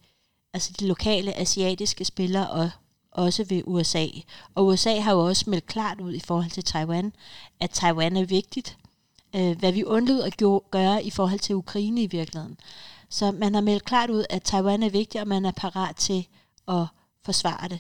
altså 0.54 0.74
de 0.80 0.88
lokale 0.88 1.34
asiatiske 1.40 2.06
spillere 2.06 2.50
og 2.50 2.70
også 3.12 3.44
ved 3.44 3.62
USA. 3.66 4.08
Og 4.56 4.66
USA 4.66 5.00
har 5.00 5.12
jo 5.14 5.20
også 5.20 5.50
meldt 5.50 5.66
klart 5.66 6.02
ud 6.02 6.14
i 6.14 6.20
forhold 6.20 6.50
til 6.52 6.64
Taiwan, 6.64 7.14
at 7.60 7.70
Taiwan 7.70 8.18
er 8.18 8.26
vigtigt. 8.26 8.78
øh, 9.36 9.60
hvad 9.60 9.72
vi 9.72 9.84
undlod 9.84 10.22
at 10.24 10.38
gøre 10.72 11.04
i 11.04 11.10
forhold 11.10 11.40
til 11.40 11.56
Ukraine 11.56 12.04
i 12.04 12.08
virkeligheden. 12.08 12.58
Så 13.10 13.32
man 13.32 13.54
har 13.54 13.62
meldt 13.62 13.86
klart 13.86 14.10
ud, 14.10 14.26
at 14.30 14.44
Taiwan 14.44 14.84
er 14.84 14.90
vigtigt, 14.90 15.22
og 15.22 15.28
man 15.28 15.46
er 15.46 15.52
parat 15.52 15.96
til 15.96 16.28
at 16.68 16.86
forsvare 17.26 17.68
det. 17.70 17.80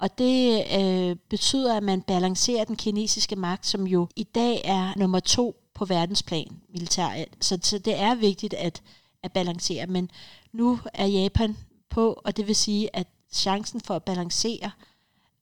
Og 0.00 0.18
det 0.18 0.64
øh, 0.80 1.16
betyder, 1.30 1.76
at 1.76 1.82
man 1.82 2.02
balancerer 2.02 2.64
den 2.64 2.76
kinesiske 2.76 3.36
magt, 3.36 3.66
som 3.66 3.86
jo 3.86 4.08
i 4.16 4.22
dag 4.22 4.60
er 4.64 4.92
nummer 4.96 5.20
to 5.20 5.56
på 5.74 5.84
verdensplan 5.84 6.60
militært. 6.68 7.28
Så, 7.40 7.58
så 7.62 7.78
det 7.78 8.00
er 8.00 8.14
vigtigt 8.14 8.54
at, 8.54 8.82
at 9.22 9.32
balancere. 9.32 9.86
Men 9.86 10.10
nu 10.52 10.78
er 10.94 11.06
Japan 11.06 11.56
på, 11.90 12.20
og 12.24 12.36
det 12.36 12.46
vil 12.46 12.56
sige, 12.56 12.96
at 12.96 13.06
chancen 13.32 13.80
for 13.80 13.96
at 13.96 14.04
balancere 14.04 14.70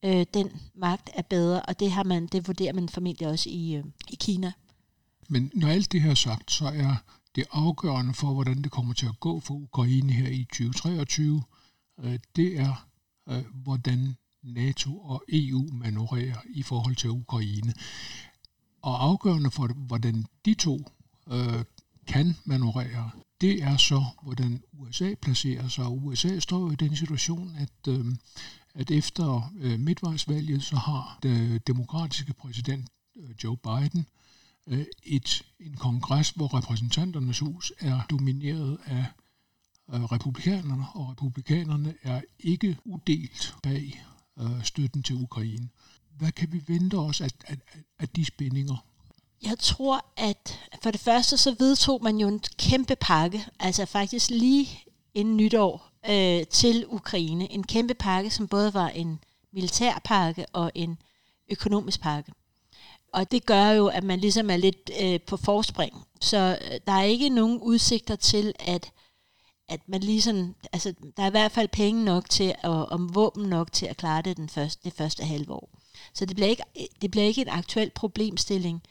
øh, 0.05 0.27
den 0.35 0.51
magt 0.75 1.11
er 1.15 1.23
bedre, 1.23 1.63
og 1.63 1.81
det 1.81 1.93
har 1.93 2.05
man, 2.05 2.27
det 2.27 2.47
vurderer 2.47 2.73
man 2.73 2.89
formentlig 2.89 3.29
også 3.29 3.51
i, 3.51 3.75
øh, 3.75 3.85
i 4.11 4.15
Kina. 4.21 4.53
Men 5.29 5.51
når 5.55 5.69
alt 5.69 5.93
det 5.93 6.03
her 6.03 6.11
er 6.11 6.15
sagt, 6.15 6.51
så 6.51 6.67
er 6.67 6.97
det 7.35 7.45
afgørende 7.53 8.15
for, 8.15 8.35
hvordan 8.35 8.63
det 8.63 8.71
kommer 8.71 8.95
til 8.95 9.07
at 9.07 9.21
gå 9.21 9.41
for 9.41 9.55
Ukraine 9.55 10.13
her 10.13 10.29
i 10.29 10.45
2023, 10.45 11.43
øh, 12.01 12.19
det 12.37 12.59
er, 12.59 12.87
øh, 13.29 13.45
hvordan 13.55 14.17
NATO 14.55 14.99
og 14.99 15.25
EU 15.29 15.69
manøvrerer 15.73 16.41
i 16.49 16.63
forhold 16.63 16.97
til 16.97 17.11
Ukraine. 17.11 17.75
Og 18.83 19.05
afgørende 19.05 19.51
for, 19.51 19.67
hvordan 19.67 20.27
de 20.45 20.55
to 20.55 20.79
øh, 21.31 21.65
kan 22.07 22.37
manøvrere, 22.45 23.11
det 23.41 23.63
er 23.63 23.77
så, 23.77 24.05
hvordan 24.23 24.63
USA 24.73 25.15
placerer 25.23 25.69
sig. 25.69 25.85
Og 25.85 26.05
USA 26.05 26.39
står 26.39 26.61
jo 26.61 26.71
i 26.71 26.75
den 26.75 26.97
situation, 26.97 27.57
at, 27.57 27.93
øh, 27.93 28.07
at 28.75 28.91
efter 28.91 29.53
øh, 29.59 29.81
midtvejsvalget, 29.81 30.63
så 30.63 30.77
har 30.77 31.19
den 31.23 31.61
demokratiske 31.67 32.33
præsident 32.35 32.89
øh, 33.17 33.31
Joe 33.45 33.57
Biden 33.57 34.07
øh, 34.67 34.85
et, 35.03 35.43
en 35.61 35.77
kongres, 35.77 36.31
hvor 36.31 36.55
repræsentanternes 36.57 37.39
hus 37.39 37.73
er 37.79 38.01
domineret 38.11 38.79
af 38.87 39.05
øh, 39.95 40.03
republikanerne, 40.03 40.85
og 40.95 41.11
republikanerne 41.11 41.95
er 42.03 42.21
ikke 42.41 42.77
udelt 42.85 43.55
bag 43.63 44.05
øh, 44.41 44.65
støtten 44.65 45.03
til 45.03 45.17
Ukraine. 45.17 45.69
Hvad 46.19 46.33
kan 46.33 46.53
vi 46.53 46.63
vente 46.67 46.95
os 46.95 47.21
af, 47.21 47.31
af, 47.47 47.57
af 47.99 48.09
de 48.09 48.25
spændinger? 48.25 48.77
Jeg 49.43 49.59
tror, 49.59 50.05
at 50.17 50.59
for 50.83 50.91
det 50.91 51.01
første 51.01 51.37
så 51.37 51.57
vedtog 51.59 52.03
man 52.03 52.17
jo 52.17 52.29
en 52.29 52.41
kæmpe 52.59 52.97
pakke, 53.01 53.47
altså 53.61 53.87
faktisk 53.87 54.31
lige 54.31 54.69
inden 55.15 55.37
nytår 55.37 55.91
øh, 56.11 56.47
til 56.47 56.85
Ukraine. 56.89 57.53
En 57.53 57.65
kæmpe 57.65 57.95
pakke, 57.95 58.31
som 58.31 58.49
både 58.49 58.75
var 58.75 58.89
en 58.89 59.19
militær 59.53 60.01
pakke 60.05 60.47
og 60.53 60.73
en 60.75 60.99
økonomisk 61.51 62.01
pakke. 62.01 62.33
Og 63.13 63.31
det 63.31 63.47
gør 63.47 63.71
jo, 63.71 63.87
at 63.87 64.05
man 64.05 64.19
ligesom 64.21 64.51
er 64.51 64.57
lidt 64.57 64.91
øh, 65.03 65.21
på 65.21 65.37
forspring. 65.37 66.05
Så 66.21 66.59
øh, 66.61 66.81
der 66.87 66.93
er 66.93 67.03
ikke 67.03 67.29
nogen 67.29 67.59
udsigter 67.59 68.17
til, 68.17 68.53
at 68.59 68.93
at 69.69 69.81
man 69.87 70.01
lige 70.01 70.23
sådan, 70.23 70.55
altså 70.73 70.95
der 71.17 71.23
er 71.23 71.27
i 71.27 71.31
hvert 71.31 71.53
fald 71.53 71.69
penge 71.69 72.05
nok 72.05 72.31
til, 72.31 72.55
og 72.63 72.87
om 72.87 73.15
våben 73.15 73.49
nok 73.49 73.73
til 73.73 73.87
at 73.87 73.97
klare 73.97 74.23
det 74.23 74.37
den 74.37 74.49
første, 74.49 74.81
det 74.85 74.93
første 74.93 75.25
halve 75.25 75.53
år. 75.53 75.71
Så 76.15 76.25
det 76.25 76.37
bliver 76.37 76.49
ikke, 76.49 76.63
det 77.03 77.11
bliver 77.11 77.27
ikke 77.27 77.43
en 77.43 77.49
aktuel 77.49 77.91
problemstilling 77.91 78.83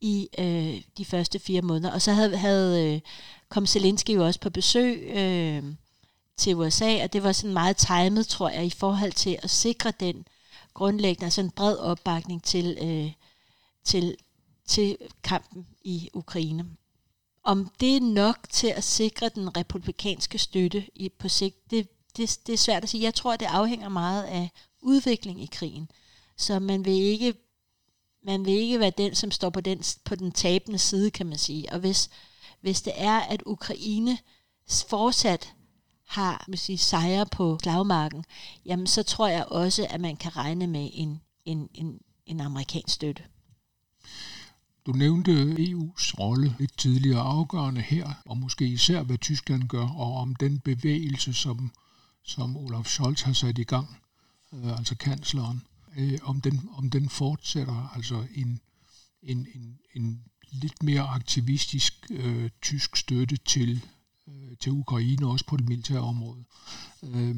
i 0.00 0.28
øh, 0.38 0.82
de 0.98 1.04
første 1.04 1.38
fire 1.38 1.62
måneder. 1.62 1.92
Og 1.92 2.02
så 2.02 2.12
havde, 2.12 2.36
havde 2.36 2.94
øh, 2.94 3.00
kom 3.48 3.66
Zelensky 3.66 4.10
jo 4.10 4.26
også 4.26 4.40
på 4.40 4.50
besøg 4.50 5.02
øh, 5.02 5.62
til 6.36 6.56
USA, 6.56 7.02
og 7.02 7.12
det 7.12 7.22
var 7.22 7.32
sådan 7.32 7.54
meget 7.54 7.76
timet, 7.76 8.28
tror 8.28 8.48
jeg, 8.48 8.66
i 8.66 8.70
forhold 8.70 9.12
til 9.12 9.38
at 9.42 9.50
sikre 9.50 9.92
den 10.00 10.26
grundlæggende, 10.74 11.24
altså 11.24 11.40
en 11.40 11.50
bred 11.50 11.76
opbakning 11.76 12.42
til, 12.42 12.78
øh, 12.82 13.12
til, 13.84 14.16
til 14.66 14.96
kampen 15.22 15.66
i 15.84 16.10
Ukraine. 16.14 16.66
Om 17.48 17.70
det 17.80 17.96
er 17.96 18.00
nok 18.00 18.38
til 18.50 18.66
at 18.66 18.84
sikre 18.84 19.28
den 19.28 19.56
republikanske 19.56 20.38
støtte 20.38 20.84
i, 20.94 21.08
på 21.08 21.28
sigt, 21.28 21.70
det, 21.70 21.88
det, 22.16 22.40
det 22.46 22.52
er 22.52 22.58
svært 22.58 22.82
at 22.82 22.88
sige. 22.88 23.02
Jeg 23.02 23.14
tror, 23.14 23.36
det 23.36 23.46
afhænger 23.46 23.88
meget 23.88 24.24
af 24.24 24.50
udvikling 24.82 25.42
i 25.42 25.48
krigen. 25.52 25.90
Så 26.36 26.58
man 26.58 26.84
vil 26.84 26.94
ikke 26.94 27.34
man 28.22 28.44
vil 28.44 28.54
ikke 28.54 28.80
være 28.80 28.92
den, 28.98 29.14
som 29.14 29.30
står 29.30 29.50
på 29.50 29.60
den, 29.60 29.82
på 30.04 30.14
den 30.14 30.32
tabende 30.32 30.78
side, 30.78 31.10
kan 31.10 31.26
man 31.26 31.38
sige. 31.38 31.72
Og 31.72 31.78
hvis, 31.78 32.10
hvis 32.60 32.82
det 32.82 32.92
er, 32.96 33.20
at 33.20 33.42
Ukraine 33.46 34.18
fortsat 34.88 35.54
har 36.06 36.44
man 36.48 36.58
sige, 36.58 36.78
sejre 36.78 37.26
på 37.26 37.58
slagmarken, 37.62 38.24
jamen 38.64 38.86
så 38.86 39.02
tror 39.02 39.26
jeg 39.26 39.44
også, 39.44 39.86
at 39.90 40.00
man 40.00 40.16
kan 40.16 40.36
regne 40.36 40.66
med 40.66 40.90
en, 40.92 41.20
en, 41.44 41.68
en, 41.74 42.00
en 42.26 42.40
amerikansk 42.40 42.94
støtte. 42.94 43.22
Du 44.88 44.92
nævnte 44.92 45.32
EU's 45.58 46.14
rolle 46.18 46.56
lidt 46.58 46.78
tidligere 46.78 47.20
afgørende 47.20 47.80
her, 47.80 48.22
og 48.26 48.38
måske 48.38 48.66
især 48.66 49.02
hvad 49.02 49.18
Tyskland 49.18 49.68
gør, 49.68 49.88
og 49.88 50.14
om 50.16 50.34
den 50.36 50.58
bevægelse, 50.60 51.32
som, 51.32 51.70
som 52.22 52.56
Olaf 52.56 52.86
Scholz 52.86 53.22
har 53.22 53.32
sat 53.32 53.58
i 53.58 53.64
gang, 53.64 53.96
øh, 54.52 54.78
altså 54.78 54.96
kansleren, 54.96 55.62
øh, 55.96 56.18
om, 56.22 56.40
den, 56.40 56.68
om 56.72 56.90
den 56.90 57.08
fortsætter, 57.08 57.88
altså 57.94 58.26
en, 58.34 58.60
en, 59.22 59.46
en, 59.54 59.78
en 59.94 60.22
lidt 60.50 60.82
mere 60.82 61.02
aktivistisk 61.02 62.06
øh, 62.10 62.50
tysk 62.62 62.96
støtte 62.96 63.36
til, 63.36 63.84
øh, 64.28 64.56
til 64.60 64.72
Ukraine, 64.72 65.26
også 65.26 65.46
på 65.46 65.56
det 65.56 65.68
militære 65.68 66.00
område. 66.00 66.44
Øh, 67.02 67.36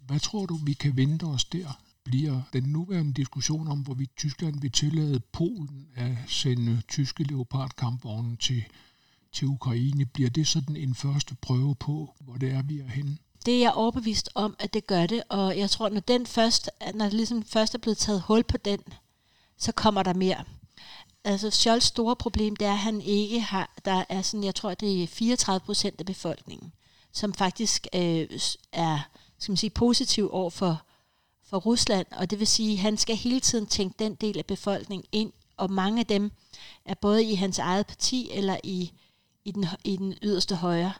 hvad 0.00 0.20
tror 0.20 0.46
du, 0.46 0.56
vi 0.56 0.72
kan 0.72 0.96
vente 0.96 1.24
os 1.24 1.44
der? 1.44 1.80
Bliver 2.10 2.42
den 2.52 2.62
nuværende 2.62 3.12
diskussion 3.12 3.68
om, 3.68 3.78
hvorvidt 3.78 4.16
Tyskland 4.16 4.60
vil 4.60 4.72
tillade 4.72 5.20
Polen 5.20 5.86
at 5.96 6.16
sende 6.26 6.82
tyske 6.88 7.24
leopardkampvogne 7.24 8.36
til, 8.36 8.64
til 9.32 9.46
Ukraine, 9.46 10.06
bliver 10.06 10.30
det 10.30 10.46
sådan 10.46 10.76
en 10.76 10.94
første 10.94 11.34
prøve 11.42 11.74
på, 11.74 12.14
hvor 12.20 12.34
det 12.34 12.52
er, 12.52 12.62
vi 12.62 12.78
er 12.78 12.88
henne? 12.88 13.18
Det 13.46 13.54
er 13.54 13.60
jeg 13.60 13.72
overbevist 13.72 14.28
om, 14.34 14.56
at 14.58 14.74
det 14.74 14.86
gør 14.86 15.06
det, 15.06 15.22
og 15.28 15.58
jeg 15.58 15.70
tror, 15.70 15.88
når 15.88 16.00
den 16.00 16.26
først, 16.26 16.70
når 16.94 17.04
det 17.04 17.14
ligesom 17.14 17.42
først 17.42 17.74
er 17.74 17.78
blevet 17.78 17.98
taget 17.98 18.22
hul 18.22 18.42
på 18.42 18.56
den, 18.56 18.80
så 19.58 19.72
kommer 19.72 20.02
der 20.02 20.14
mere. 20.14 20.44
Altså 21.24 21.50
Scholz 21.50 21.84
store 21.84 22.16
problem, 22.16 22.56
det 22.56 22.66
er, 22.66 22.72
at 22.72 22.78
han 22.78 23.00
ikke 23.00 23.40
har, 23.40 23.70
der 23.84 24.04
er 24.08 24.22
sådan, 24.22 24.44
jeg 24.44 24.54
tror, 24.54 24.74
det 24.74 25.02
er 25.02 25.06
34 25.06 25.60
procent 25.60 26.00
af 26.00 26.06
befolkningen, 26.06 26.72
som 27.12 27.34
faktisk 27.34 27.86
øh, 27.94 28.26
er, 28.72 29.08
skal 29.38 29.52
man 29.52 29.56
sige, 29.56 29.70
positiv 29.70 30.30
over 30.32 30.50
for 30.50 30.82
for 31.50 31.58
Rusland, 31.58 32.06
og 32.10 32.30
det 32.30 32.38
vil 32.38 32.46
sige, 32.46 32.72
at 32.72 32.78
han 32.78 32.96
skal 32.96 33.16
hele 33.16 33.40
tiden 33.40 33.66
tænke 33.66 33.94
den 33.98 34.14
del 34.14 34.38
af 34.38 34.46
befolkningen 34.46 35.08
ind, 35.12 35.32
og 35.56 35.70
mange 35.70 36.00
af 36.00 36.06
dem 36.06 36.32
er 36.84 36.94
både 36.94 37.24
i 37.24 37.34
hans 37.34 37.58
eget 37.58 37.86
parti 37.86 38.30
eller 38.32 38.56
i, 38.64 38.92
i, 39.44 39.50
den, 39.52 39.66
i 39.84 39.96
den 39.96 40.14
yderste 40.22 40.54
højre. 40.54 40.92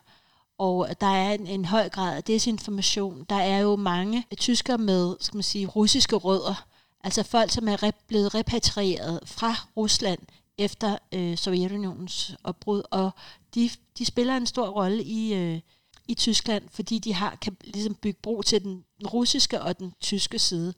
Og 0.57 1.01
der 1.01 1.07
er 1.07 1.33
en, 1.33 1.47
en 1.47 1.65
høj 1.65 1.89
grad 1.89 2.15
af 2.15 2.23
desinformation. 2.23 3.25
Der 3.29 3.35
er 3.35 3.59
jo 3.59 3.75
mange 3.75 4.25
tyskere 4.37 4.77
med 4.77 5.15
skal 5.19 5.37
man 5.37 5.43
sige, 5.43 5.67
russiske 5.67 6.15
rødder, 6.15 6.65
altså 7.03 7.23
folk, 7.23 7.51
som 7.51 7.67
er 7.67 7.83
rep, 7.83 7.95
blevet 8.07 8.35
repatrieret 8.35 9.19
fra 9.25 9.55
Rusland 9.77 10.19
efter 10.57 10.97
øh, 11.11 11.37
Sovjetunionens 11.37 12.35
opbrud, 12.43 12.81
og 12.91 13.11
de, 13.55 13.69
de 13.97 14.05
spiller 14.05 14.37
en 14.37 14.45
stor 14.45 14.67
rolle 14.67 15.03
i, 15.03 15.33
øh, 15.33 15.59
i 16.11 16.13
Tyskland, 16.13 16.63
fordi 16.71 16.99
de 16.99 17.13
har 17.13 17.37
kan 17.41 17.57
ligesom 17.63 17.95
bygge 17.95 18.19
bro 18.21 18.41
til 18.41 18.63
den 18.63 18.83
russiske 19.13 19.61
og 19.61 19.79
den 19.79 19.93
tyske 20.01 20.39
side. 20.39 20.73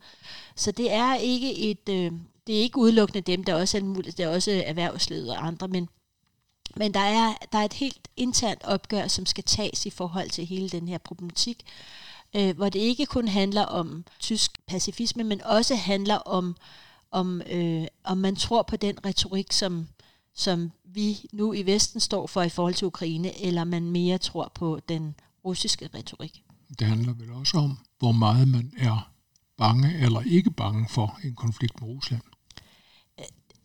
Så 0.56 0.72
det 0.72 0.92
er 0.92 1.16
ikke 1.16 1.58
et, 1.58 1.90
øh, 1.90 2.12
det 2.48 2.56
er 2.56 2.60
ikke 2.60 2.78
udelukkende 2.78 3.22
dem, 3.22 3.44
der 3.44 3.56
også 3.56 3.78
er 3.78 3.82
muligt, 3.82 4.18
det 4.18 4.24
er 4.24 4.30
også 4.30 4.64
erhvervslivet 4.66 5.30
og 5.30 5.48
andre, 5.48 5.68
men, 5.68 5.90
men 6.76 6.94
der, 6.94 7.00
er, 7.00 7.34
der 7.52 7.58
er 7.58 7.66
et 7.66 7.74
helt 7.74 8.08
internt 8.18 8.64
opgør, 8.64 9.08
som 9.08 9.26
skal 9.26 9.44
tages 9.44 9.86
i 9.86 9.90
forhold 9.90 10.30
til 10.30 10.46
hele 10.46 10.70
den 10.70 10.88
her 10.88 10.98
problematik, 10.98 11.66
øh, 12.36 12.56
hvor 12.56 12.70
det 12.70 12.80
ikke 12.80 13.06
kun 13.06 13.28
handler 13.28 13.64
om 13.64 14.06
tysk 14.20 14.52
pacifisme, 14.68 15.24
men 15.24 15.42
også 15.42 15.76
handler 15.76 16.16
om, 16.16 16.56
om, 17.12 17.42
øh, 17.50 17.86
om 18.04 18.18
man 18.18 18.36
tror 18.36 18.62
på 18.62 18.76
den 18.76 19.06
retorik, 19.06 19.52
som, 19.52 19.88
som 20.36 20.72
vi 20.84 21.30
nu 21.32 21.54
i 21.54 21.66
Vesten 21.66 22.00
står 22.00 22.28
for 22.28 22.42
i 22.42 22.50
forhold 22.50 22.74
til 22.74 22.88
Ukraine, 22.88 23.42
eller 23.42 23.64
man 23.64 23.84
mere 23.84 24.18
tror 24.18 24.52
på 24.56 24.80
den 24.90 25.16
russiske 25.46 25.90
retorik. 25.94 26.44
Det 26.80 26.88
handler 26.88 27.14
vel 27.14 27.32
også 27.32 27.58
om, 27.58 27.78
hvor 28.00 28.12
meget 28.12 28.48
man 28.48 28.74
er 28.78 29.12
bange 29.58 30.00
eller 30.00 30.22
ikke 30.22 30.52
bange 30.52 30.90
for 30.90 31.20
en 31.24 31.36
konflikt 31.36 31.82
med 31.82 31.90
Rusland. 31.90 32.22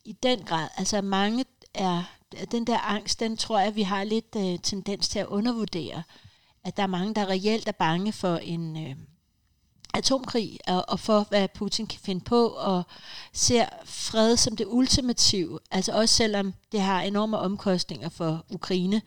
I 0.05 0.13
den 0.13 0.43
grad. 0.43 0.69
Altså 0.77 1.03
mange 1.03 1.45
er, 1.75 2.03
den 2.51 2.67
der 2.67 2.79
angst, 2.79 3.21
den 3.21 3.37
tror 3.37 3.59
jeg, 3.59 3.75
vi 3.75 3.83
har 3.83 4.05
lidt 4.05 4.37
uh, 4.37 4.61
tendens 4.63 5.09
til 5.09 5.19
at 5.19 5.27
undervurdere. 5.27 6.03
At 6.65 6.77
der 6.77 6.83
er 6.83 6.87
mange, 6.87 7.15
der 7.15 7.27
reelt 7.27 7.69
er 7.69 7.73
bange 7.73 8.13
for 8.13 8.37
en, 8.37 8.77
uh, 8.77 8.97
atomkrig 9.95 10.59
og, 10.67 10.85
og 10.89 11.01
for, 11.01 11.27
hvad 11.29 11.49
Putin 11.49 11.87
kan 11.87 12.01
finde 12.01 12.25
på, 12.25 12.49
og 12.49 12.83
ser 13.33 13.67
fred 13.85 14.37
som 14.37 14.57
det 14.57 14.67
ultimative, 14.69 15.59
altså 15.71 15.93
også 15.93 16.15
selvom 16.15 16.55
det 16.73 16.81
har 16.81 17.01
enorme 17.01 17.39
omkostninger 17.39 18.09
for 18.09 18.45
Ukraine 18.51 19.03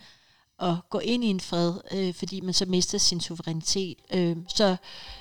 at 0.61 0.75
gå 0.89 0.99
ind 0.99 1.23
i 1.23 1.27
en 1.27 1.39
fred, 1.39 1.73
øh, 1.91 2.13
fordi 2.13 2.41
man 2.41 2.53
så 2.53 2.65
mister 2.65 2.97
sin 2.97 3.19
suverænitet. 3.19 3.97
Øh, 4.13 4.37
så, 4.47 4.75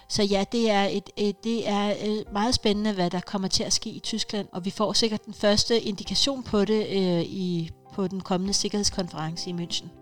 så 0.09 0.23
ja, 0.23 0.44
det 0.52 0.70
er, 0.70 0.85
et, 0.85 1.11
et, 1.16 1.44
det 1.44 1.68
er 1.68 1.94
øh, 2.06 2.32
meget 2.32 2.54
spændende, 2.54 2.92
hvad 2.92 3.11
der 3.11 3.20
kommer 3.20 3.49
til 3.49 3.62
at 3.62 3.73
ske 3.73 3.90
i 3.90 4.00
Tyskland, 4.00 4.49
og 4.52 4.64
vi 4.64 4.70
får 4.70 4.92
sikkert 4.92 5.25
den 5.25 5.35
første 5.35 5.80
indikation 5.80 6.42
på 6.42 6.64
det 6.64 6.87
øh, 6.88 7.23
i, 7.23 7.70
på 7.94 8.09
den 8.09 8.20
kommende 8.20 8.54
sikkerhedskonference 8.54 9.50
i 9.50 9.52
München. 9.52 10.00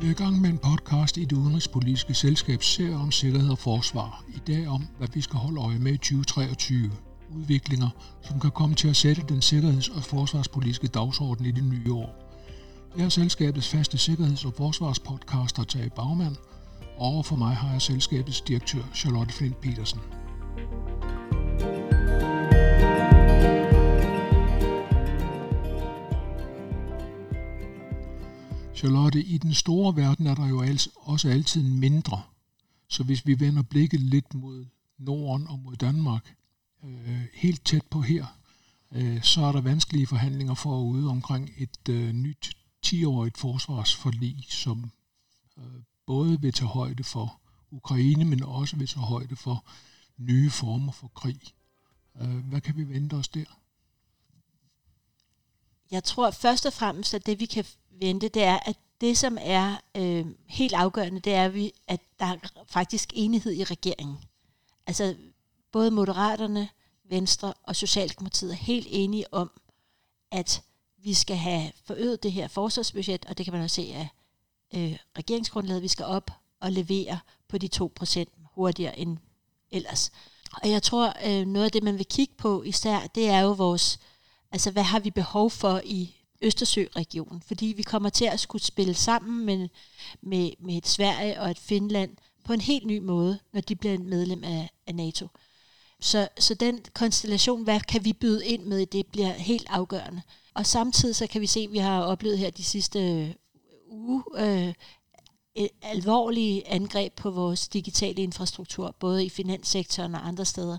Vi 0.00 0.06
er 0.06 0.10
i 0.10 0.14
gang 0.14 0.40
med 0.40 0.50
en 0.50 0.58
podcast 0.58 1.16
i 1.16 1.24
det 1.24 1.36
udenrigspolitiske 1.36 2.14
selskabs 2.14 2.66
serie 2.66 2.96
om 2.96 3.10
sikkerhed 3.10 3.50
og 3.50 3.58
forsvar. 3.58 4.24
I 4.28 4.38
dag 4.46 4.68
om, 4.68 4.86
hvad 4.98 5.08
vi 5.14 5.20
skal 5.20 5.38
holde 5.38 5.60
øje 5.60 5.78
med 5.78 5.92
i 5.92 5.96
2023. 5.96 6.90
Udviklinger, 7.36 7.88
som 8.22 8.40
kan 8.40 8.50
komme 8.50 8.74
til 8.74 8.88
at 8.88 8.96
sætte 8.96 9.22
den 9.28 9.42
sikkerheds- 9.42 9.88
og 9.88 10.02
forsvarspolitiske 10.02 10.86
dagsorden 10.86 11.46
i 11.46 11.50
det 11.50 11.64
nye 11.64 11.92
år. 11.92 12.14
Jeg 12.96 13.04
er 13.04 13.08
selskabets 13.08 13.68
faste 13.68 13.98
sikkerheds- 13.98 14.44
og 14.44 14.54
forsvarspodcaster 14.56 15.64
Tage 15.64 15.90
Bagmand, 15.90 16.36
og 16.96 17.06
over 17.06 17.22
for 17.22 17.36
mig 17.36 17.56
har 17.56 17.72
jeg 17.72 17.82
selskabets 17.82 18.40
direktør 18.40 18.82
Charlotte 18.94 19.34
Flint 19.34 19.60
Petersen. 19.60 20.00
Charlotte, 28.80 29.22
i 29.22 29.38
den 29.38 29.54
store 29.54 29.96
verden 29.96 30.26
er 30.26 30.34
der 30.34 30.48
jo 30.48 30.64
også 30.96 31.28
altid 31.28 31.62
mindre. 31.62 32.22
Så 32.88 33.02
hvis 33.02 33.26
vi 33.26 33.40
vender 33.40 33.62
blikket 33.62 34.00
lidt 34.00 34.34
mod 34.34 34.66
Norden 34.98 35.46
og 35.46 35.58
mod 35.58 35.76
Danmark, 35.76 36.36
øh, 36.84 37.26
helt 37.34 37.64
tæt 37.64 37.86
på 37.90 38.00
her, 38.00 38.26
øh, 38.92 39.22
så 39.22 39.40
er 39.40 39.52
der 39.52 39.60
vanskelige 39.60 40.06
forhandlinger 40.06 40.54
forude 40.54 41.08
omkring 41.08 41.50
et 41.56 41.88
øh, 41.88 42.12
nyt 42.12 42.56
10-årigt 42.86 43.36
forsvarsforlig, 43.36 44.46
som 44.48 44.90
øh, 45.58 45.82
både 46.06 46.40
vil 46.40 46.52
tage 46.52 46.68
højde 46.68 47.04
for 47.04 47.40
Ukraine, 47.70 48.24
men 48.24 48.42
også 48.42 48.76
vil 48.76 48.88
tage 48.88 49.06
højde 49.06 49.36
for 49.36 49.64
nye 50.16 50.50
former 50.50 50.92
for 50.92 51.08
krig. 51.08 51.40
Øh, 52.20 52.48
hvad 52.48 52.60
kan 52.60 52.76
vi 52.76 52.88
vente 52.88 53.14
os 53.14 53.28
der? 53.28 53.60
Jeg 55.90 56.04
tror 56.04 56.30
først 56.30 56.66
og 56.66 56.72
fremmest, 56.72 57.14
at 57.14 57.26
det 57.26 57.40
vi 57.40 57.46
kan 57.46 57.64
vente, 58.00 58.28
det 58.28 58.42
er, 58.42 58.58
at 58.66 58.76
det 59.00 59.18
som 59.18 59.38
er 59.40 59.76
øh, 59.96 60.26
helt 60.46 60.74
afgørende, 60.74 61.20
det 61.20 61.34
er, 61.34 61.70
at 61.86 62.00
der 62.18 62.26
er 62.26 62.36
faktisk 62.66 63.10
enighed 63.14 63.52
i 63.52 63.64
regeringen. 63.64 64.18
Altså 64.86 65.16
både 65.72 65.90
Moderaterne, 65.90 66.68
Venstre 67.04 67.54
og 67.62 67.76
Socialdemokratiet 67.76 68.50
er 68.50 68.56
helt 68.56 68.86
enige 68.90 69.34
om, 69.34 69.50
at 70.30 70.62
vi 70.98 71.14
skal 71.14 71.36
have 71.36 71.72
forøget 71.84 72.22
det 72.22 72.32
her 72.32 72.48
forsvarsbudget, 72.48 73.26
og 73.26 73.38
det 73.38 73.46
kan 73.46 73.52
man 73.52 73.62
også 73.62 73.76
se 73.76 73.92
af 73.94 74.08
øh, 74.74 74.98
regeringsgrundlaget, 75.18 75.82
vi 75.82 75.88
skal 75.88 76.06
op 76.06 76.30
og 76.60 76.72
levere 76.72 77.18
på 77.48 77.58
de 77.58 77.68
2% 78.00 78.24
hurtigere 78.54 78.98
end 78.98 79.18
ellers. 79.70 80.12
Og 80.62 80.70
jeg 80.70 80.82
tror, 80.82 81.14
øh, 81.26 81.46
noget 81.46 81.64
af 81.64 81.72
det, 81.72 81.82
man 81.82 81.98
vil 81.98 82.06
kigge 82.06 82.34
på 82.38 82.62
især, 82.62 83.06
det 83.06 83.28
er 83.28 83.40
jo 83.40 83.52
vores, 83.52 83.98
altså 84.52 84.70
hvad 84.70 84.82
har 84.82 85.00
vi 85.00 85.10
behov 85.10 85.50
for 85.50 85.80
i 85.84 86.19
Østersø-regionen? 86.42 87.42
Fordi 87.46 87.66
vi 87.66 87.82
kommer 87.82 88.08
til 88.08 88.24
at 88.24 88.40
skulle 88.40 88.64
spille 88.64 88.94
sammen 88.94 89.46
med, 89.46 89.68
med, 90.20 90.50
med 90.58 90.76
et 90.76 90.88
Sverige 90.88 91.40
og 91.40 91.50
et 91.50 91.58
Finland 91.58 92.16
på 92.44 92.52
en 92.52 92.60
helt 92.60 92.86
ny 92.86 92.98
måde, 92.98 93.38
når 93.52 93.60
de 93.60 93.76
bliver 93.76 93.98
medlem 93.98 94.44
af, 94.44 94.70
af 94.86 94.94
NATO. 94.94 95.28
Så, 96.00 96.28
så 96.38 96.54
den 96.54 96.80
konstellation, 96.94 97.64
hvad 97.64 97.80
kan 97.80 98.04
vi 98.04 98.12
byde 98.12 98.46
ind 98.46 98.64
med, 98.64 98.86
det 98.86 99.06
bliver 99.06 99.32
helt 99.32 99.66
afgørende. 99.70 100.22
Og 100.54 100.66
samtidig 100.66 101.16
så 101.16 101.26
kan 101.26 101.40
vi 101.40 101.46
se, 101.46 101.60
at 101.60 101.72
vi 101.72 101.78
har 101.78 102.02
oplevet 102.02 102.38
her 102.38 102.50
de 102.50 102.64
sidste 102.64 102.98
øh, 102.98 103.30
uge 103.88 104.22
øh, 104.38 104.74
alvorlige 105.82 106.68
angreb 106.68 107.12
på 107.12 107.30
vores 107.30 107.68
digitale 107.68 108.22
infrastruktur, 108.22 108.96
både 109.00 109.24
i 109.24 109.28
finanssektoren 109.28 110.14
og 110.14 110.28
andre 110.28 110.44
steder. 110.44 110.78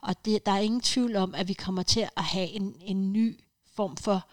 Og 0.00 0.24
det, 0.24 0.46
der 0.46 0.52
er 0.52 0.58
ingen 0.58 0.80
tvivl 0.80 1.16
om, 1.16 1.34
at 1.34 1.48
vi 1.48 1.52
kommer 1.52 1.82
til 1.82 2.08
at 2.16 2.24
have 2.24 2.48
en, 2.48 2.76
en 2.80 3.12
ny 3.12 3.40
form 3.74 3.96
for 3.96 4.28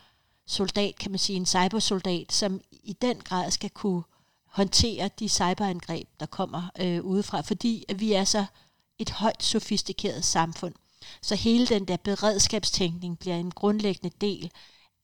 soldat, 0.48 0.96
kan 0.96 1.12
man 1.12 1.20
sige, 1.20 1.38
en 1.38 1.46
cybersoldat, 1.46 2.32
som 2.32 2.62
i 2.72 2.94
den 3.02 3.18
grad 3.18 3.52
skal 3.52 3.70
kunne 3.70 4.04
håndtere 4.46 5.10
de 5.20 5.30
cyberangreb, 5.30 6.08
der 6.20 6.26
kommer 6.26 6.70
øh, 6.80 7.02
udefra, 7.02 7.42
fordi 7.42 7.86
at 7.90 8.00
vi 8.00 8.14
er 8.14 8.24
så 8.24 8.46
et 9.00 9.10
højt 9.10 9.44
sofistikeret 9.44 10.26
samfund. 10.26 10.74
Så 11.22 11.36
hele 11.36 11.68
den 11.68 11.86
der 11.86 11.98
beredskabstænkning 11.98 13.20
bliver 13.20 13.36
en 13.36 13.52
grundlæggende 13.52 14.16
del 14.22 14.52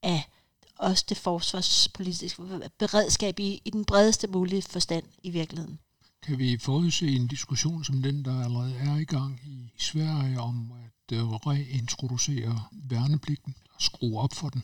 af 0.04 0.30
også 0.80 1.06
det 1.10 1.18
forsvarspolitiske 1.18 2.42
beredskab 2.80 3.40
i, 3.40 3.62
i 3.66 3.70
den 3.70 3.86
bredeste 3.86 4.28
mulige 4.28 4.62
forstand 4.62 5.04
i 5.24 5.30
virkeligheden. 5.30 5.80
Kan 6.24 6.38
vi 6.38 6.58
forudse 6.58 7.08
en 7.08 7.28
diskussion 7.28 7.84
som 7.84 8.02
den, 8.02 8.26
der 8.26 8.44
allerede 8.44 8.76
er 8.76 8.98
i 8.98 9.04
gang 9.04 9.40
i 9.46 9.72
Sverige 9.78 10.40
om 10.40 10.72
at 10.72 11.18
øh, 11.18 11.30
reintroducere 11.30 12.64
værnepligten, 12.72 13.56
skrue 13.80 14.20
op 14.20 14.34
for 14.34 14.50
den? 14.50 14.64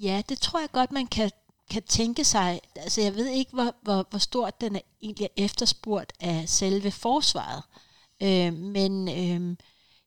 Ja, 0.00 0.22
det 0.28 0.38
tror 0.38 0.60
jeg 0.60 0.70
godt, 0.72 0.92
man 0.92 1.06
kan, 1.06 1.30
kan 1.70 1.82
tænke 1.82 2.24
sig. 2.24 2.60
Altså, 2.76 3.00
jeg 3.00 3.14
ved 3.14 3.26
ikke, 3.26 3.52
hvor, 3.52 3.74
hvor, 3.82 4.06
hvor 4.10 4.18
stort 4.18 4.60
den 4.60 4.76
er 4.76 4.80
egentlig 5.02 5.24
er 5.24 5.44
efterspurgt 5.44 6.12
af 6.20 6.48
selve 6.48 6.90
forsvaret. 6.90 7.62
Øh, 8.22 8.54
men 8.54 9.08
øh, 9.08 9.56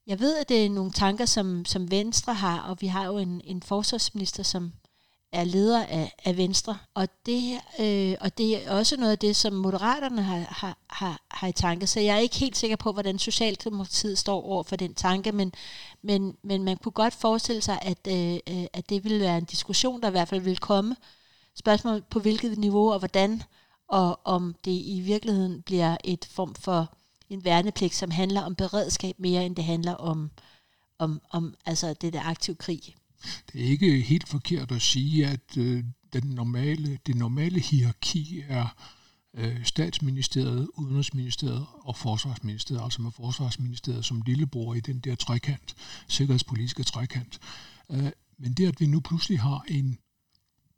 jeg 0.07 0.19
ved, 0.19 0.37
at 0.37 0.49
det 0.49 0.65
er 0.65 0.69
nogle 0.69 0.91
tanker, 0.91 1.25
som, 1.25 1.65
som 1.65 1.91
Venstre 1.91 2.33
har, 2.33 2.59
og 2.59 2.77
vi 2.81 2.87
har 2.87 3.05
jo 3.05 3.17
en, 3.17 3.41
en 3.43 3.63
forsvarsminister, 3.63 4.43
som 4.43 4.73
er 5.31 5.43
leder 5.43 5.85
af, 5.85 6.13
af 6.25 6.37
Venstre, 6.37 6.77
og 6.93 7.07
det, 7.25 7.61
øh, 7.79 8.15
og 8.21 8.37
det 8.37 8.65
er 8.65 8.71
også 8.71 8.97
noget 8.97 9.11
af 9.11 9.19
det, 9.19 9.35
som 9.35 9.53
Moderaterne 9.53 10.21
har, 10.21 10.37
har, 10.49 10.77
har, 10.89 11.21
har 11.31 11.47
i 11.47 11.51
tanke. 11.51 11.87
Så 11.87 11.99
jeg 11.99 12.15
er 12.15 12.19
ikke 12.19 12.35
helt 12.35 12.57
sikker 12.57 12.75
på, 12.75 12.91
hvordan 12.91 13.19
Socialdemokratiet 13.19 14.17
står 14.17 14.41
over 14.43 14.63
for 14.63 14.75
den 14.75 14.93
tanke, 14.93 15.31
men, 15.31 15.53
men, 16.07 16.37
men 16.43 16.63
man 16.63 16.77
kunne 16.77 16.91
godt 16.91 17.13
forestille 17.13 17.61
sig, 17.61 17.79
at, 17.81 18.07
øh, 18.07 18.39
øh, 18.49 18.65
at 18.73 18.89
det 18.89 19.03
ville 19.03 19.19
være 19.19 19.37
en 19.37 19.45
diskussion, 19.45 20.01
der 20.01 20.07
i 20.07 20.11
hvert 20.11 20.27
fald 20.27 20.41
vil 20.41 20.57
komme. 20.57 20.95
Spørgsmål 21.55 22.03
på 22.09 22.19
hvilket 22.19 22.57
niveau 22.57 22.91
og 22.91 22.99
hvordan, 22.99 23.43
og 23.87 24.19
om 24.23 24.55
det 24.65 24.71
i 24.85 25.01
virkeligheden 25.05 25.61
bliver 25.61 25.97
et 26.03 26.27
form 26.31 26.55
for 26.55 26.97
en 27.29 27.43
værnepligt, 27.45 27.95
som 27.95 28.11
handler 28.11 28.41
om 28.41 28.55
beredskab 28.55 29.15
mere, 29.19 29.45
end 29.45 29.55
det 29.55 29.63
handler 29.63 29.93
om, 29.93 30.31
om, 30.99 31.21
om 31.29 31.55
altså 31.65 31.93
det 31.93 32.13
der 32.13 32.23
aktiv 32.23 32.55
krig. 32.55 32.95
Det 33.51 33.61
er 33.61 33.65
ikke 33.65 34.01
helt 34.01 34.27
forkert 34.27 34.71
at 34.71 34.81
sige, 34.81 35.27
at 35.27 35.57
øh, 35.57 35.83
den 36.13 36.23
normale, 36.23 36.99
det 37.07 37.15
normale 37.15 37.59
hierarki 37.59 38.43
er 38.49 38.75
øh, 39.37 39.65
statsministeriet, 39.65 40.69
udenrigsministeriet 40.73 41.65
og 41.81 41.95
forsvarsministeriet, 41.95 42.83
altså 42.83 43.01
med 43.01 43.11
forsvarsministeriet 43.11 44.05
som 44.05 44.21
lillebror 44.21 44.73
i 44.73 44.79
den 44.79 44.99
der 44.99 45.15
trekant, 45.15 45.75
sikkerhedspolitiske 46.07 46.83
trekant. 46.83 47.39
Øh, 47.91 48.11
men 48.37 48.53
det, 48.53 48.67
at 48.67 48.79
vi 48.79 48.85
nu 48.85 48.99
pludselig 48.99 49.39
har 49.39 49.65
en 49.67 49.97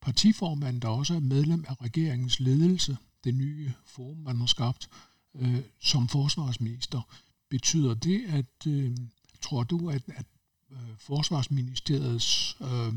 partiformand, 0.02 0.82
der 0.82 0.88
også 0.88 1.16
er 1.16 1.20
medlem 1.20 1.66
af 1.68 1.82
regeringens 1.82 2.40
ledelse, 2.40 2.98
det 3.24 3.36
nye 3.36 3.74
forum, 3.86 4.18
man 4.18 4.40
har 4.40 4.46
skabt, 4.46 4.90
øh, 5.36 5.62
som 5.80 6.08
forsvarsminister. 6.08 7.02
Betyder 7.50 7.94
det, 7.94 8.26
at 8.28 8.68
øh, 8.68 8.98
tror 9.42 9.64
du, 9.64 9.90
at, 9.90 10.04
at 10.08 10.26
øh, 10.72 10.78
forsvarsministeriets 10.98 12.58
øh, 12.62 12.88
øh 12.88 12.94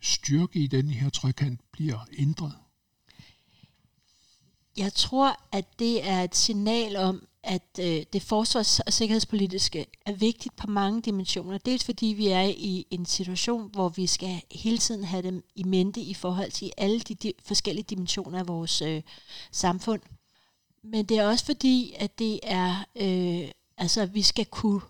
styrke 0.00 0.58
i 0.58 0.66
den 0.66 0.90
her 0.90 1.10
trekant 1.10 1.60
bliver 1.72 2.06
ændret? 2.18 2.52
Jeg 4.76 4.92
tror, 4.92 5.40
at 5.52 5.78
det 5.78 6.08
er 6.08 6.22
et 6.22 6.36
signal 6.36 6.96
om, 6.96 7.26
at 7.42 7.78
øh, 7.80 8.02
det 8.12 8.22
forsvars- 8.22 8.80
og 8.80 8.92
sikkerhedspolitiske 8.92 9.86
er 10.06 10.12
vigtigt 10.12 10.56
på 10.56 10.66
mange 10.66 11.02
dimensioner. 11.02 11.58
Dels 11.58 11.84
fordi 11.84 12.06
vi 12.06 12.28
er 12.28 12.42
i 12.42 12.86
en 12.90 13.06
situation, 13.06 13.70
hvor 13.72 13.88
vi 13.88 14.06
skal 14.06 14.42
hele 14.50 14.78
tiden 14.78 15.04
have 15.04 15.22
dem 15.22 15.44
i 15.54 15.62
mente 15.62 16.00
i 16.00 16.14
forhold 16.14 16.50
til 16.50 16.72
alle 16.76 17.00
de, 17.00 17.14
de 17.14 17.32
forskellige 17.44 17.86
dimensioner 17.90 18.38
af 18.38 18.48
vores 18.48 18.82
øh, 18.82 19.02
samfund. 19.50 20.00
Men 20.82 21.04
det 21.04 21.18
er 21.18 21.26
også 21.26 21.44
fordi, 21.44 21.94
at 21.98 22.18
det 22.18 22.40
er, 22.42 22.84
øh, 22.96 23.50
altså 23.78 24.06
vi 24.06 24.22
skal 24.22 24.46
kunne 24.46 24.80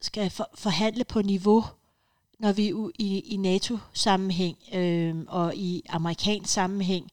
skal 0.00 0.30
for, 0.30 0.50
forhandle 0.54 1.04
på 1.04 1.22
niveau, 1.22 1.64
når 2.38 2.52
vi 2.52 2.68
er 2.68 2.90
i, 2.98 3.18
i 3.18 3.36
NATO-sammenhæng 3.36 4.58
øh, 4.74 5.16
og 5.28 5.56
i 5.56 5.82
amerikansk 5.88 6.52
sammenhæng. 6.52 7.10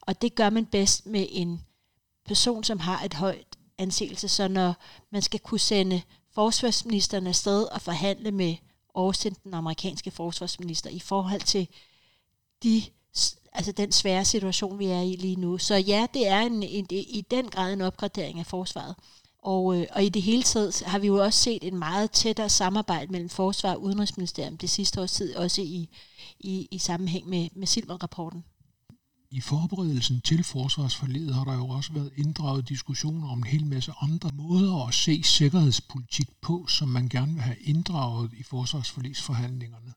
Og 0.00 0.22
det 0.22 0.34
gør 0.34 0.50
man 0.50 0.66
bedst 0.66 1.06
med 1.06 1.26
en 1.30 1.60
person, 2.24 2.64
som 2.64 2.80
har 2.80 3.02
et 3.04 3.14
højt 3.14 3.56
anseelse. 3.78 4.28
Så 4.28 4.48
når 4.48 4.74
man 5.10 5.22
skal 5.22 5.40
kunne 5.40 5.60
sende 5.60 6.02
forsvarsministeren 6.34 7.26
afsted 7.26 7.62
og 7.62 7.80
forhandle 7.80 8.30
med 8.30 8.56
Austin, 8.94 9.36
den 9.44 9.54
amerikanske 9.54 10.10
forsvarsminister, 10.10 10.90
i 10.90 10.98
forhold 10.98 11.40
til 11.40 11.68
de 12.62 12.82
altså 13.52 13.72
den 13.72 13.92
svære 13.92 14.24
situation, 14.24 14.78
vi 14.78 14.86
er 14.86 15.00
i 15.00 15.16
lige 15.16 15.36
nu. 15.36 15.58
Så 15.58 15.74
ja, 15.74 16.06
det 16.14 16.28
er 16.28 16.40
en, 16.40 16.62
en, 16.62 16.86
i 16.90 17.24
den 17.30 17.48
grad 17.48 17.72
en 17.72 17.80
opgradering 17.80 18.38
af 18.38 18.46
forsvaret. 18.46 18.94
Og, 19.42 19.76
øh, 19.76 19.86
og 19.90 20.04
i 20.04 20.08
det 20.08 20.22
hele 20.22 20.42
taget 20.42 20.82
har 20.86 20.98
vi 20.98 21.06
jo 21.06 21.24
også 21.24 21.38
set 21.38 21.64
en 21.64 21.78
meget 21.78 22.10
tættere 22.10 22.48
samarbejde 22.48 23.12
mellem 23.12 23.28
Forsvar 23.28 23.74
og 23.74 23.82
Udenrigsministerium 23.82 24.56
det 24.56 24.70
sidste 24.70 25.00
års 25.00 25.12
tid, 25.12 25.36
også 25.36 25.62
i, 25.62 25.88
i, 26.40 26.68
i 26.70 26.78
sammenhæng 26.78 27.28
med, 27.28 27.48
med 27.54 27.66
Silmer-rapporten. 27.66 28.44
I 29.30 29.40
forberedelsen 29.40 30.20
til 30.20 30.44
forsvarsforledet 30.44 31.34
har 31.34 31.44
der 31.44 31.54
jo 31.54 31.68
også 31.68 31.92
været 31.92 32.12
inddraget 32.16 32.68
diskussioner 32.68 33.28
om 33.28 33.38
en 33.38 33.44
hel 33.44 33.66
masse 33.66 33.92
andre 34.02 34.30
måder 34.34 34.86
at 34.86 34.94
se 34.94 35.22
sikkerhedspolitik 35.22 36.28
på, 36.40 36.66
som 36.66 36.88
man 36.88 37.08
gerne 37.08 37.32
vil 37.32 37.42
have 37.42 37.56
inddraget 37.60 38.32
i 38.32 38.42
forsvarsforledsforhandlingerne. 38.42 39.92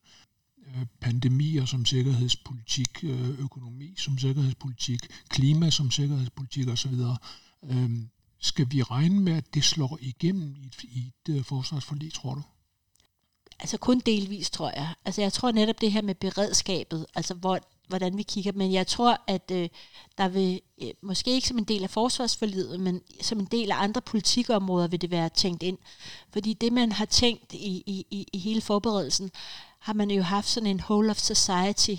Øh, 0.66 0.86
pandemier 1.00 1.64
som 1.64 1.84
sikkerhedspolitik, 1.84 3.04
øh, 3.04 3.38
økonomi 3.38 3.94
som 3.98 4.18
sikkerhedspolitik, 4.18 5.00
klima 5.28 5.70
som 5.70 5.90
sikkerhedspolitik 5.90 6.68
osv. 6.68 6.94
Øhm, 7.64 8.08
skal 8.40 8.66
vi 8.70 8.82
regne 8.82 9.20
med, 9.20 9.32
at 9.32 9.54
det 9.54 9.64
slår 9.64 9.98
igennem 10.00 10.56
i 10.56 10.66
et, 10.66 10.82
i 10.82 11.12
et 11.28 11.34
øh, 11.34 11.44
forsvarsforlig, 11.44 12.12
tror 12.12 12.34
du? 12.34 12.42
Altså 13.60 13.78
kun 13.78 14.00
delvis, 14.06 14.50
tror 14.50 14.70
jeg. 14.70 14.94
Altså 15.04 15.22
jeg 15.22 15.32
tror 15.32 15.52
netop 15.52 15.80
det 15.80 15.92
her 15.92 16.02
med 16.02 16.14
beredskabet, 16.14 17.06
altså 17.14 17.34
hvor, 17.34 17.60
hvordan 17.92 18.16
vi 18.16 18.22
kigger, 18.22 18.52
men 18.52 18.72
jeg 18.72 18.86
tror, 18.86 19.20
at 19.26 19.50
øh, 19.50 19.68
der 20.18 20.28
vil, 20.28 20.60
øh, 20.82 20.90
måske 21.02 21.30
ikke 21.30 21.48
som 21.48 21.58
en 21.58 21.64
del 21.64 21.82
af 21.82 21.90
forsvarsforlidet, 21.90 22.80
men 22.80 23.00
som 23.20 23.38
en 23.38 23.48
del 23.50 23.70
af 23.70 23.82
andre 23.82 24.00
politikområder 24.00 24.88
vil 24.88 25.00
det 25.00 25.10
være 25.10 25.28
tænkt 25.28 25.62
ind. 25.62 25.78
Fordi 26.32 26.52
det, 26.52 26.72
man 26.72 26.92
har 26.92 27.04
tænkt 27.04 27.52
i, 27.52 27.82
i, 27.86 28.26
i 28.32 28.38
hele 28.38 28.60
forberedelsen, 28.60 29.30
har 29.78 29.92
man 29.92 30.10
jo 30.10 30.22
haft 30.22 30.48
sådan 30.48 30.66
en 30.66 30.80
whole 30.80 31.10
of 31.10 31.18
society, 31.18 31.94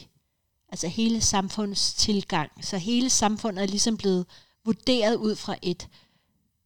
altså 0.70 0.88
hele 0.88 1.22
samfundets 1.22 1.94
tilgang. 1.94 2.52
Så 2.66 2.78
hele 2.78 3.10
samfundet 3.10 3.64
er 3.64 3.68
ligesom 3.68 3.98
blevet 3.98 4.26
vurderet 4.66 5.16
ud 5.16 5.36
fra 5.36 5.56
et, 5.62 5.88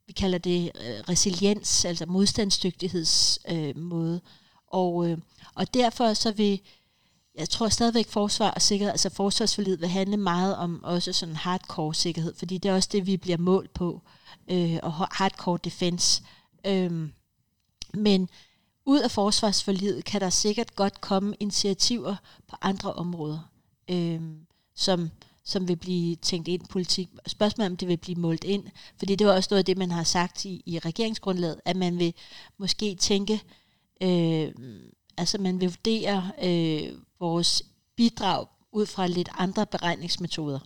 vi 0.08 0.14
kalder 0.14 0.38
det 0.38 0.72
øh, 0.76 1.00
resiliens, 1.10 1.86
altså 1.86 2.06
modstandsdygtigheds 2.06 3.40
øh, 3.50 3.78
måde. 3.78 4.22
Og, 4.68 5.10
øh, 5.10 5.18
og 5.56 5.74
derfor 5.74 6.14
så 6.14 6.32
vil, 6.32 6.62
jeg 7.38 7.50
tror 7.50 7.70
stadigvæk 7.70 8.08
forsvar 8.08 8.52
og 8.52 8.62
sikkerhed, 8.62 8.92
altså 8.92 9.10
forsvarsforlid 9.10 9.78
vil 9.78 9.90
handle 9.90 10.18
meget 10.18 10.56
om 10.56 10.84
også 10.84 11.14
sådan 11.14 11.36
hardcore 11.36 11.96
sikkerhed, 11.96 12.34
fordi 12.36 12.58
det 12.58 12.70
er 12.70 12.76
også 12.76 12.90
det, 12.92 13.08
vi 13.08 13.18
bliver 13.18 13.38
målt 13.38 13.74
på, 13.74 14.02
øh, 14.52 14.80
og 14.84 14.92
hardcore 14.94 15.60
defense. 15.64 16.24
Øhm, 16.66 17.12
men 17.94 18.30
ud 18.86 19.00
af 19.00 19.12
forsvarsforlidet 19.12 20.06
kan 20.06 20.22
der 20.22 20.30
sikkert 20.30 20.76
godt 20.76 21.02
komme 21.02 21.36
initiativer 21.40 22.16
på 22.48 22.56
andre 22.62 22.94
områder, 22.94 23.40
øh, 23.90 24.22
som, 24.76 25.10
som 25.44 25.68
vil 25.68 25.76
blive 25.76 26.16
tænkt 26.16 26.48
ind 26.48 26.64
i 26.64 26.68
politik. 26.70 27.10
Spørgsmålet 27.28 27.72
om 27.72 27.78
det 27.78 27.88
vil 27.88 27.98
blive 27.98 28.20
målt 28.20 28.44
ind, 28.44 28.64
fordi 28.98 29.16
det 29.16 29.28
var 29.28 29.34
også 29.34 29.48
noget 29.52 29.60
af 29.60 29.66
det, 29.66 29.78
man 29.78 29.92
har 29.92 30.04
sagt 30.04 30.46
i, 30.46 30.64
i 30.66 30.80
regeringsgrundlaget, 30.80 31.62
at 31.66 31.76
man 31.76 32.00
vil 32.00 32.14
måske 32.58 32.96
tænke, 32.96 33.42
øh, 34.02 34.54
altså 35.18 35.38
man 35.38 35.62
vil 35.62 35.70
vurdere 35.70 36.32
øh, 36.44 36.92
vores 37.20 37.64
bidrag 37.96 38.48
ud 38.72 38.86
fra 38.86 39.08
lidt 39.08 39.30
andre 39.38 39.66
beregningsmetoder. 39.66 40.60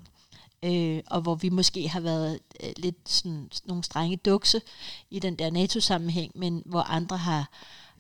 Øh, 0.64 1.04
og 1.08 1.22
hvor 1.22 1.36
vi 1.36 1.50
måske 1.50 1.90
har 1.90 2.00
været 2.00 2.40
øh, 2.64 2.72
lidt 2.78 3.10
sådan, 3.10 3.50
nogle 3.66 3.84
strenge 3.84 4.18
dukse 4.18 4.62
i 5.10 5.20
den 5.20 5.36
der 5.36 5.50
NATO-sammenhæng, 5.50 6.32
men 6.36 6.64
hvor 6.66 6.82
andre 6.82 7.18
har, 7.18 7.50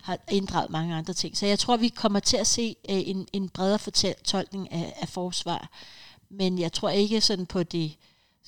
har 0.01 0.17
inddraget 0.31 0.69
mange 0.69 0.95
andre 0.95 1.13
ting. 1.13 1.37
Så 1.37 1.45
jeg 1.45 1.59
tror, 1.59 1.77
vi 1.77 1.89
kommer 1.89 2.19
til 2.19 2.37
at 2.37 2.47
se 2.47 2.75
øh, 2.89 3.01
en, 3.09 3.27
en 3.33 3.49
bredere 3.49 3.79
fortolkning 3.79 4.71
af, 4.71 4.93
af 5.01 5.09
forsvar. 5.09 5.69
Men 6.29 6.59
jeg 6.59 6.73
tror 6.73 6.89
ikke 6.89 7.21
sådan 7.21 7.45
på 7.45 7.63
det 7.63 7.97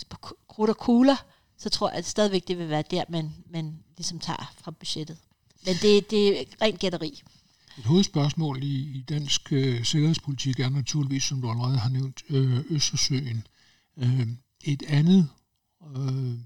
på 0.09 0.17
krudt 0.47 0.69
og 0.69 0.77
kugler, 0.77 1.15
så 1.57 1.69
tror 1.69 1.89
jeg 1.89 1.97
at 1.97 2.05
stadigvæk, 2.05 2.47
det 2.47 2.57
vil 2.57 2.69
være 2.69 2.83
der, 2.91 3.03
man, 3.09 3.33
man 3.49 3.79
ligesom 3.97 4.19
tager 4.19 4.53
fra 4.57 4.71
budgettet. 4.71 5.17
Men 5.65 5.75
det, 5.81 6.11
det 6.11 6.39
er 6.39 6.43
rent 6.61 6.79
gætteri. 6.79 7.23
Et 7.77 7.86
hovedspørgsmål 7.86 8.63
i, 8.63 8.97
i 8.97 9.01
dansk 9.01 9.53
øh, 9.53 9.83
sikkerhedspolitik 9.83 10.59
er 10.59 10.69
naturligvis, 10.69 11.23
som 11.23 11.41
du 11.41 11.49
allerede 11.49 11.77
har 11.77 11.89
nævnt, 11.89 12.23
øh, 12.29 12.65
Østersøen. 12.69 13.47
Øh, 13.97 14.27
et 14.63 14.83
andet 14.88 15.29
øh, 15.95 16.39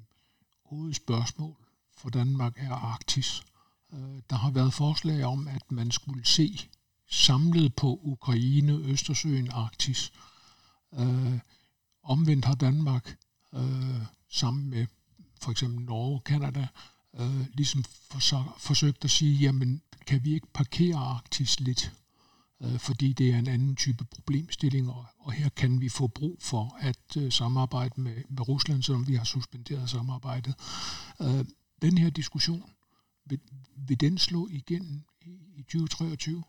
hovedspørgsmål 0.66 1.56
for 1.98 2.10
Danmark 2.10 2.54
er 2.58 2.72
Arktis. 2.72 3.42
Øh, 3.94 4.22
der 4.30 4.36
har 4.36 4.52
været 4.52 4.74
forslag 4.74 5.24
om, 5.24 5.48
at 5.48 5.72
man 5.72 5.92
skulle 5.92 6.26
se 6.26 6.60
samlet 7.10 7.76
på 7.76 8.00
Ukraine, 8.04 8.74
Østersøen, 8.74 9.52
Arktis. 9.52 10.12
Øh, 10.94 11.40
omvendt 12.04 12.46
har 12.46 12.56
Danmark 12.56 13.18
øh, 13.56 14.02
sammen 14.30 14.70
med 14.70 14.86
for 15.42 15.52
eksempel 15.52 15.86
Norge, 15.86 16.22
Kanada, 16.26 16.68
øh, 17.20 17.46
ligesom 17.54 17.84
forsøgt 18.58 19.04
at 19.04 19.12
sige, 19.12 19.36
jamen 19.36 19.82
kan 20.08 20.24
vi 20.24 20.34
ikke 20.34 20.48
parkere 20.54 20.98
Arktis 20.98 21.60
lidt, 21.60 21.92
øh, 22.62 22.80
fordi 22.80 23.14
det 23.14 23.30
er 23.30 23.40
en 23.40 23.48
anden 23.48 23.76
type 23.76 24.06
problemstilling, 24.06 24.90
og, 24.90 25.06
og 25.20 25.32
her 25.32 25.50
kan 25.50 25.82
vi 25.82 25.90
få 25.90 26.08
brug 26.08 26.38
for 26.42 26.78
at 26.80 27.18
øh, 27.18 27.32
samarbejde 27.32 28.02
med, 28.02 28.16
med 28.30 28.48
Rusland, 28.48 28.84
selvom 28.84 29.08
vi 29.08 29.16
har 29.16 29.24
suspenderet 29.24 29.90
samarbejdet. 29.90 30.56
Øh, 31.22 31.46
den 31.82 31.98
her 31.98 32.10
diskussion, 32.10 32.70
vil, 33.26 33.40
vil 33.76 34.00
den 34.00 34.18
slå 34.18 34.48
igen 34.52 35.06
i, 35.22 35.30
i 35.56 35.62
2023? 35.62 36.44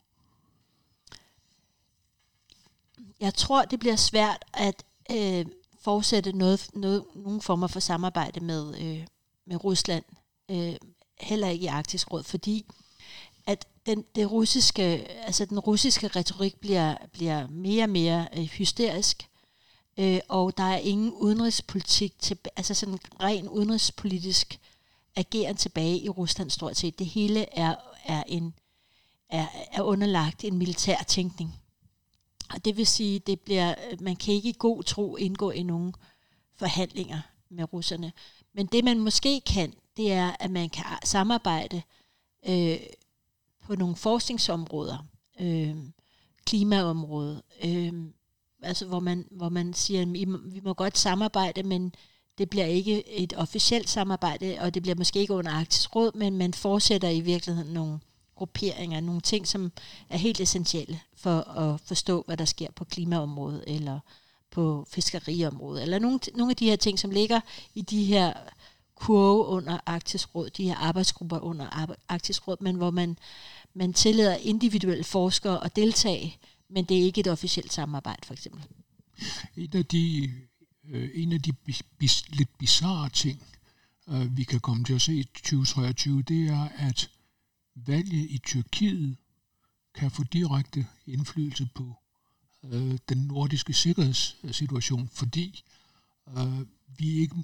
Jeg 3.21 3.35
tror, 3.35 3.65
det 3.65 3.81
bliver 3.81 3.97
svært 3.97 4.45
at 4.55 4.85
øh, 5.11 5.47
fortsætte 5.81 6.33
noget, 6.33 6.71
noget, 6.75 7.05
nogle 7.15 7.41
former 7.41 7.67
for 7.67 7.81
samarbejde 7.81 8.41
med, 8.41 8.81
øh, 8.81 9.07
med 9.47 9.65
Rusland, 9.65 10.05
øh, 10.49 10.75
heller 11.21 11.49
ikke 11.49 11.65
i 11.65 11.67
Arktisk 11.67 12.13
Råd, 12.13 12.23
fordi 12.23 12.65
at 13.47 13.67
den, 13.87 14.05
det 14.15 14.31
russiske, 14.31 14.83
altså 15.09 15.45
den 15.45 15.59
russiske 15.59 16.09
retorik 16.09 16.57
bliver, 16.61 16.97
bliver 17.13 17.47
mere 17.47 17.85
og 17.85 17.91
mere 17.91 18.29
øh, 18.37 18.45
hysterisk, 18.45 19.29
øh, 19.99 20.21
og 20.29 20.57
der 20.57 20.65
er 20.65 20.79
ingen 20.79 21.13
udenrigspolitik, 21.13 22.19
til, 22.19 22.39
altså 22.57 22.75
sådan 22.75 22.99
ren 23.21 23.49
udenrigspolitisk 23.49 24.61
ageren 25.17 25.57
tilbage 25.57 25.99
i 25.99 26.09
Rusland 26.09 26.51
stort 26.51 26.77
set. 26.77 26.99
Det 26.99 27.07
hele 27.07 27.59
er, 27.59 27.75
er, 28.05 28.23
en, 28.27 28.55
er, 29.31 29.47
er 29.73 29.83
underlagt 29.83 30.45
en 30.45 30.59
militær 30.59 31.03
tænkning. 31.03 31.55
Og 32.55 32.65
det 32.65 32.77
vil 32.77 32.87
sige, 32.87 33.19
det 33.19 33.41
bliver, 33.41 33.75
øh, 33.91 34.03
man 34.03 34.17
kan 34.17 34.35
ikke 34.35 34.49
i 34.49 34.57
god 34.59 34.83
tro 34.83 35.17
indgå 35.17 35.51
i 35.51 35.63
nogen 35.63 35.95
forhandlinger 36.57 37.21
med 37.51 37.73
russerne. 37.73 38.13
Men 38.53 38.67
det 38.67 38.85
man 38.85 38.99
måske 38.99 39.41
kan, 39.41 39.75
det 39.99 40.13
er, 40.13 40.33
at 40.41 40.51
man 40.51 40.69
kan 40.69 40.85
samarbejde 41.05 41.83
øh, 42.49 42.77
på 43.67 43.75
nogle 43.75 43.97
forskningsområder, 43.97 45.07
øh, 45.41 45.77
klimaområdet, 46.47 47.43
øh, 47.65 47.93
altså 48.63 48.87
hvor 48.87 49.01
man, 49.01 49.27
hvor 49.31 49.49
man 49.49 49.75
siger, 49.75 50.03
at 50.03 50.13
vi 50.45 50.61
må 50.65 50.75
godt 50.75 50.99
samarbejde, 50.99 51.63
men 51.63 51.95
det 52.39 52.51
bliver 52.51 52.67
ikke 52.67 53.09
et 53.09 53.33
officielt 53.37 53.89
samarbejde, 53.89 54.57
og 54.61 54.75
det 54.75 54.83
bliver 54.83 54.97
måske 54.97 55.21
ikke 55.21 55.35
under 55.35 55.53
Arktisk 55.53 55.97
Råd, 55.97 56.13
men 56.15 56.37
man 56.37 56.55
fortsætter 56.55 57.09
i 57.09 57.21
virkeligheden 57.21 57.73
nogle 57.73 57.99
grupperinger, 58.35 59.01
nogle 59.01 59.21
ting, 59.21 59.49
som 59.49 59.73
er 60.11 60.17
helt 60.17 60.41
essentielle 60.41 61.01
for 61.17 61.41
at 61.41 61.81
forstå, 61.81 62.23
hvad 62.27 62.37
der 62.37 62.45
sker 62.45 62.71
på 62.71 62.85
klimaområdet, 62.85 63.65
eller 63.67 64.01
på 64.51 64.87
fiskeriområdet, 64.91 65.83
eller 65.83 65.99
nogle, 65.99 66.19
nogle 66.35 66.51
af 66.51 66.57
de 66.57 66.71
her 66.71 66.77
ting, 66.77 66.99
som 66.99 67.11
ligger 67.11 67.41
i 67.75 67.83
de 67.83 68.05
her 68.05 68.33
kurve 69.01 69.47
under 69.47 69.79
Arktisk 69.87 70.35
Råd, 70.35 70.51
de 70.51 70.65
her 70.65 70.77
arbejdsgrupper 70.77 71.39
under 71.39 71.97
Arktisk 72.09 72.49
Råd, 72.49 72.57
men 72.61 72.77
hvor 72.77 72.91
man, 72.91 73.19
man 73.75 73.93
tillader 73.93 74.37
individuelle 74.37 75.05
forskere 75.05 75.65
at 75.65 75.77
deltage, 75.77 76.37
men 76.69 76.85
det 76.85 76.99
er 76.99 77.03
ikke 77.03 77.21
et 77.21 77.27
officielt 77.27 77.73
samarbejde, 77.73 78.27
for 78.27 78.35
eksempel. 78.35 78.63
En 79.57 79.71
af 79.73 79.87
de, 79.87 80.33
øh, 80.89 81.11
en 81.15 81.33
af 81.33 81.43
de 81.43 81.53
bis, 81.99 82.29
lidt 82.29 82.59
bizarre 82.59 83.09
ting, 83.09 83.43
øh, 84.09 84.37
vi 84.37 84.45
kan 84.45 84.61
komme 84.61 84.85
til 84.85 84.95
at 84.95 85.03
se 85.03 85.15
i 85.15 85.25
2023, 85.25 86.23
det 86.23 86.49
er, 86.49 86.69
at 86.77 87.11
valget 87.75 88.31
i 88.31 88.39
Tyrkiet 88.39 89.17
kan 89.95 90.11
få 90.11 90.23
direkte 90.23 90.87
indflydelse 91.07 91.69
på 91.75 91.95
øh, 92.65 92.99
den 93.09 93.19
nordiske 93.19 93.73
sikkerhedssituation, 93.73 95.09
fordi 95.13 95.65
øh, 96.29 96.61
vi 96.99 97.11
ikke 97.13 97.35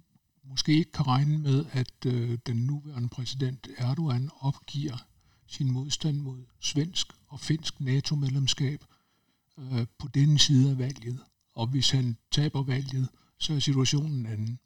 måske 0.44 0.72
ikke 0.78 0.92
kan 0.92 1.07
regne 1.07 1.38
med, 1.38 1.64
at 1.72 2.07
øh, 2.07 2.38
den 2.46 2.57
nuværende 2.57 3.09
præsident 3.09 3.68
Erdogan 3.76 4.30
opgiver 4.40 4.96
sin 5.46 5.72
modstand 5.72 6.20
mod 6.20 6.44
svensk 6.61 7.12
og 7.26 7.40
finsk 7.40 7.80
NATO-medlemskab 7.80 8.85
øh, 9.59 9.87
på 9.98 10.09
denne 10.09 10.38
side 10.38 10.70
af 10.70 10.78
valget. 10.78 11.20
Og 11.54 11.66
hvis 11.66 11.90
han 11.90 12.16
taber 12.30 12.62
valget, 12.62 13.09
så 13.38 13.54
er 13.54 13.59
situationen 13.59 14.26
anden. 14.26 14.59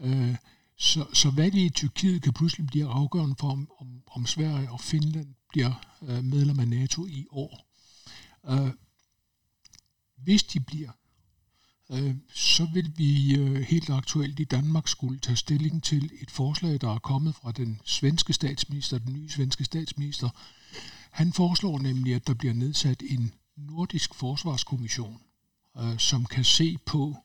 Øh, 0.00 0.36
så, 0.76 1.06
så 1.12 1.30
valget 1.30 1.62
i 1.62 1.70
Tyrkiet 1.70 2.22
kan 2.22 2.32
pludselig 2.32 2.66
blive 2.66 2.88
afgørende 2.88 3.36
for, 3.38 3.50
om, 3.50 3.70
om, 3.78 4.02
om 4.06 4.26
Sverige 4.26 4.70
og 4.70 4.80
Finland 4.80 5.34
bliver 5.48 5.72
øh, 6.02 6.24
medlem 6.24 6.60
af 6.60 6.68
NATO 6.68 7.06
i 7.06 7.26
år. 7.30 7.66
Øh, 8.48 8.70
hvis 10.16 10.42
de 10.42 10.60
bliver, 10.60 10.90
Øh, 11.92 12.14
så 12.34 12.68
vil 12.72 12.92
vi 12.96 13.36
øh, 13.36 13.56
helt 13.56 13.90
aktuelt 13.90 14.40
i 14.40 14.44
Danmark 14.44 14.88
skulle 14.88 15.18
tage 15.18 15.36
stilling 15.36 15.82
til 15.82 16.10
et 16.22 16.30
forslag, 16.30 16.80
der 16.80 16.94
er 16.94 16.98
kommet 16.98 17.34
fra 17.34 17.52
den 17.52 17.80
svenske 17.84 18.32
statsminister, 18.32 18.98
den 18.98 19.12
nye 19.12 19.28
svenske 19.28 19.64
statsminister. 19.64 20.28
Han 21.10 21.32
foreslår 21.32 21.78
nemlig, 21.78 22.14
at 22.14 22.26
der 22.26 22.34
bliver 22.34 22.54
nedsat 22.54 23.02
en 23.10 23.32
nordisk 23.56 24.14
forsvarskommission, 24.14 25.20
øh, 25.78 25.98
som 25.98 26.24
kan 26.24 26.44
se 26.44 26.78
på 26.86 27.16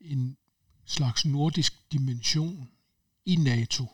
en 0.00 0.36
slags 0.86 1.24
nordisk 1.24 1.92
dimension 1.92 2.68
i 3.26 3.36
NATO. 3.36 3.86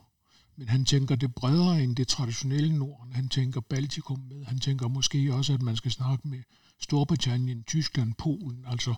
Men 0.56 0.68
han 0.68 0.84
tænker 0.84 1.16
det 1.16 1.34
bredere 1.34 1.82
end 1.82 1.96
det 1.96 2.08
traditionelle 2.08 2.78
Norden. 2.78 3.12
Han 3.12 3.28
tænker 3.28 3.60
Baltikum 3.60 4.18
med. 4.18 4.44
Han 4.44 4.58
tænker 4.58 4.88
måske 4.88 5.34
også, 5.34 5.54
at 5.54 5.62
man 5.62 5.76
skal 5.76 5.90
snakke 5.90 6.28
med 6.28 6.42
Storbritannien, 6.80 7.64
Tyskland, 7.64 8.14
Polen. 8.14 8.64
Altså 8.66 8.94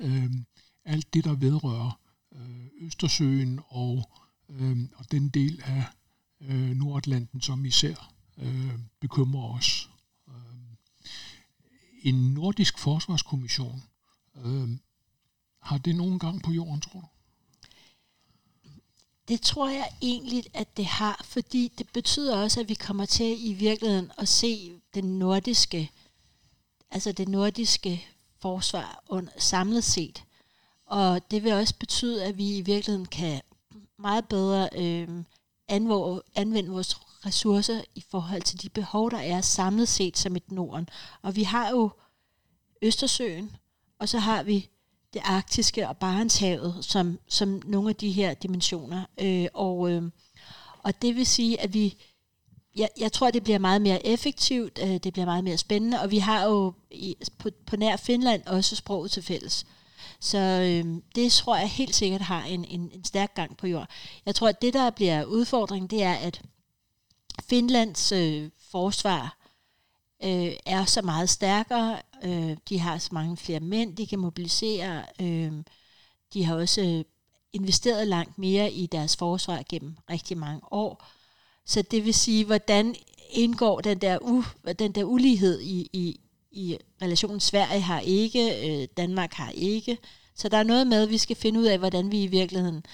øh, 0.00 0.30
alt 0.84 1.14
det, 1.14 1.24
der 1.24 1.34
vedrører 1.34 2.00
øh, 2.34 2.66
Østersøen 2.80 3.60
og, 3.68 4.10
øh, 4.48 4.78
og 4.96 5.10
den 5.10 5.28
del 5.28 5.62
af 5.64 5.84
øh, 6.40 6.70
Nordatlanten, 6.76 7.40
som 7.40 7.64
især 7.64 8.12
øh, 8.38 8.78
bekymrer 9.00 9.54
os. 9.56 9.90
Øh, 10.28 10.34
en 12.02 12.14
nordisk 12.14 12.78
forsvarskommission, 12.78 13.82
øh, 14.44 14.68
har 15.60 15.78
det 15.78 15.96
nogen 15.96 16.18
gang 16.18 16.42
på 16.42 16.50
jorden, 16.52 16.80
tror 16.80 17.00
du? 17.00 17.06
Det 19.28 19.40
tror 19.40 19.68
jeg 19.68 19.88
egentlig, 20.02 20.44
at 20.54 20.76
det 20.76 20.86
har, 20.86 21.24
fordi 21.24 21.72
det 21.78 21.88
betyder 21.92 22.36
også, 22.36 22.60
at 22.60 22.68
vi 22.68 22.74
kommer 22.74 23.06
til 23.06 23.50
i 23.50 23.52
virkeligheden 23.52 24.12
at 24.18 24.28
se 24.28 24.72
den 24.94 25.18
nordiske, 25.18 25.90
altså 26.90 27.12
det 27.12 27.28
nordiske 27.28 28.06
forsvar 28.40 29.02
under, 29.08 29.32
samlet 29.38 29.84
set. 29.84 30.24
Og 30.86 31.30
det 31.30 31.44
vil 31.44 31.52
også 31.52 31.74
betyde, 31.78 32.24
at 32.24 32.38
vi 32.38 32.56
i 32.56 32.60
virkeligheden 32.60 33.06
kan 33.06 33.40
meget 33.96 34.28
bedre 34.28 34.68
øh, 34.76 35.08
anvende, 35.68 36.22
anvende 36.34 36.70
vores 36.70 37.00
ressourcer 37.26 37.80
i 37.94 38.04
forhold 38.10 38.42
til 38.42 38.62
de 38.62 38.68
behov, 38.68 39.10
der 39.10 39.18
er 39.18 39.40
samlet 39.40 39.88
set 39.88 40.18
som 40.18 40.36
et 40.36 40.50
Norden. 40.50 40.88
Og 41.22 41.36
vi 41.36 41.42
har 41.42 41.70
jo 41.70 41.90
Østersøen, 42.82 43.56
og 43.98 44.08
så 44.08 44.18
har 44.18 44.42
vi 44.42 44.68
det 45.12 45.22
arktiske 45.24 45.88
og 45.88 45.96
Barentshavet 45.96 46.84
som, 46.84 47.18
som 47.28 47.62
nogle 47.64 47.88
af 47.88 47.96
de 47.96 48.10
her 48.10 48.34
dimensioner. 48.34 49.04
Øh, 49.18 49.46
og, 49.54 49.90
øh, 49.90 50.02
og 50.82 51.02
det 51.02 51.16
vil 51.16 51.26
sige, 51.26 51.60
at 51.60 51.74
vi, 51.74 51.96
jeg, 52.76 52.88
jeg 52.98 53.12
tror, 53.12 53.30
det 53.30 53.42
bliver 53.42 53.58
meget 53.58 53.82
mere 53.82 54.06
effektivt, 54.06 54.78
øh, 54.82 54.96
det 54.96 55.12
bliver 55.12 55.26
meget 55.26 55.44
mere 55.44 55.58
spændende, 55.58 56.00
og 56.00 56.10
vi 56.10 56.18
har 56.18 56.44
jo 56.44 56.72
i, 56.90 57.16
på, 57.38 57.50
på 57.66 57.76
nær 57.76 57.96
Finland 57.96 58.46
også 58.46 58.76
sproget 58.76 59.10
til 59.10 59.22
fælles. 59.22 59.66
Så 60.20 60.38
øh, 60.38 61.02
det 61.14 61.32
tror 61.32 61.56
jeg 61.56 61.68
helt 61.70 61.94
sikkert 61.94 62.20
har 62.20 62.44
en, 62.44 62.64
en, 62.64 62.90
en 62.94 63.04
stærk 63.04 63.34
gang 63.34 63.56
på 63.56 63.66
jord. 63.66 63.88
Jeg 64.26 64.34
tror, 64.34 64.48
at 64.48 64.62
det, 64.62 64.74
der 64.74 64.90
bliver 64.90 65.24
udfordringen, 65.24 65.90
det 65.90 66.02
er, 66.02 66.14
at 66.14 66.42
Finlands 67.42 68.12
øh, 68.12 68.50
forsvar 68.70 69.36
øh, 70.24 70.52
er 70.66 70.84
så 70.84 71.02
meget 71.02 71.30
stærkere. 71.30 71.98
Øh, 72.22 72.56
de 72.68 72.78
har 72.78 72.98
så 72.98 73.08
mange 73.12 73.36
flere 73.36 73.60
mænd, 73.60 73.96
de 73.96 74.06
kan 74.06 74.18
mobilisere. 74.18 75.04
Øh, 75.20 75.52
de 76.32 76.44
har 76.44 76.54
også 76.54 76.80
øh, 76.80 77.04
investeret 77.52 78.08
langt 78.08 78.38
mere 78.38 78.72
i 78.72 78.86
deres 78.86 79.16
forsvar 79.16 79.62
gennem 79.68 79.96
rigtig 80.10 80.38
mange 80.38 80.72
år. 80.72 81.06
Så 81.70 81.82
det 81.82 82.04
vil 82.04 82.14
sige, 82.14 82.44
hvordan 82.44 82.94
indgår 83.30 83.80
den 83.80 83.98
der, 83.98 84.18
u, 84.22 84.44
den 84.78 84.92
der 84.92 85.04
ulighed 85.04 85.60
i, 85.60 85.90
i, 85.92 86.20
i 86.52 86.78
relationen 87.02 87.40
Sverige 87.40 87.80
har 87.80 88.00
ikke, 88.00 88.68
øh, 88.68 88.88
Danmark 88.96 89.32
har 89.32 89.50
ikke. 89.50 89.98
Så 90.34 90.48
der 90.48 90.56
er 90.56 90.62
noget 90.62 90.86
med, 90.86 91.02
at 91.02 91.10
vi 91.10 91.18
skal 91.18 91.36
finde 91.36 91.60
ud 91.60 91.64
af, 91.64 91.78
hvordan 91.78 92.12
vi 92.12 92.22
i 92.22 92.26
virkeligheden 92.26 92.84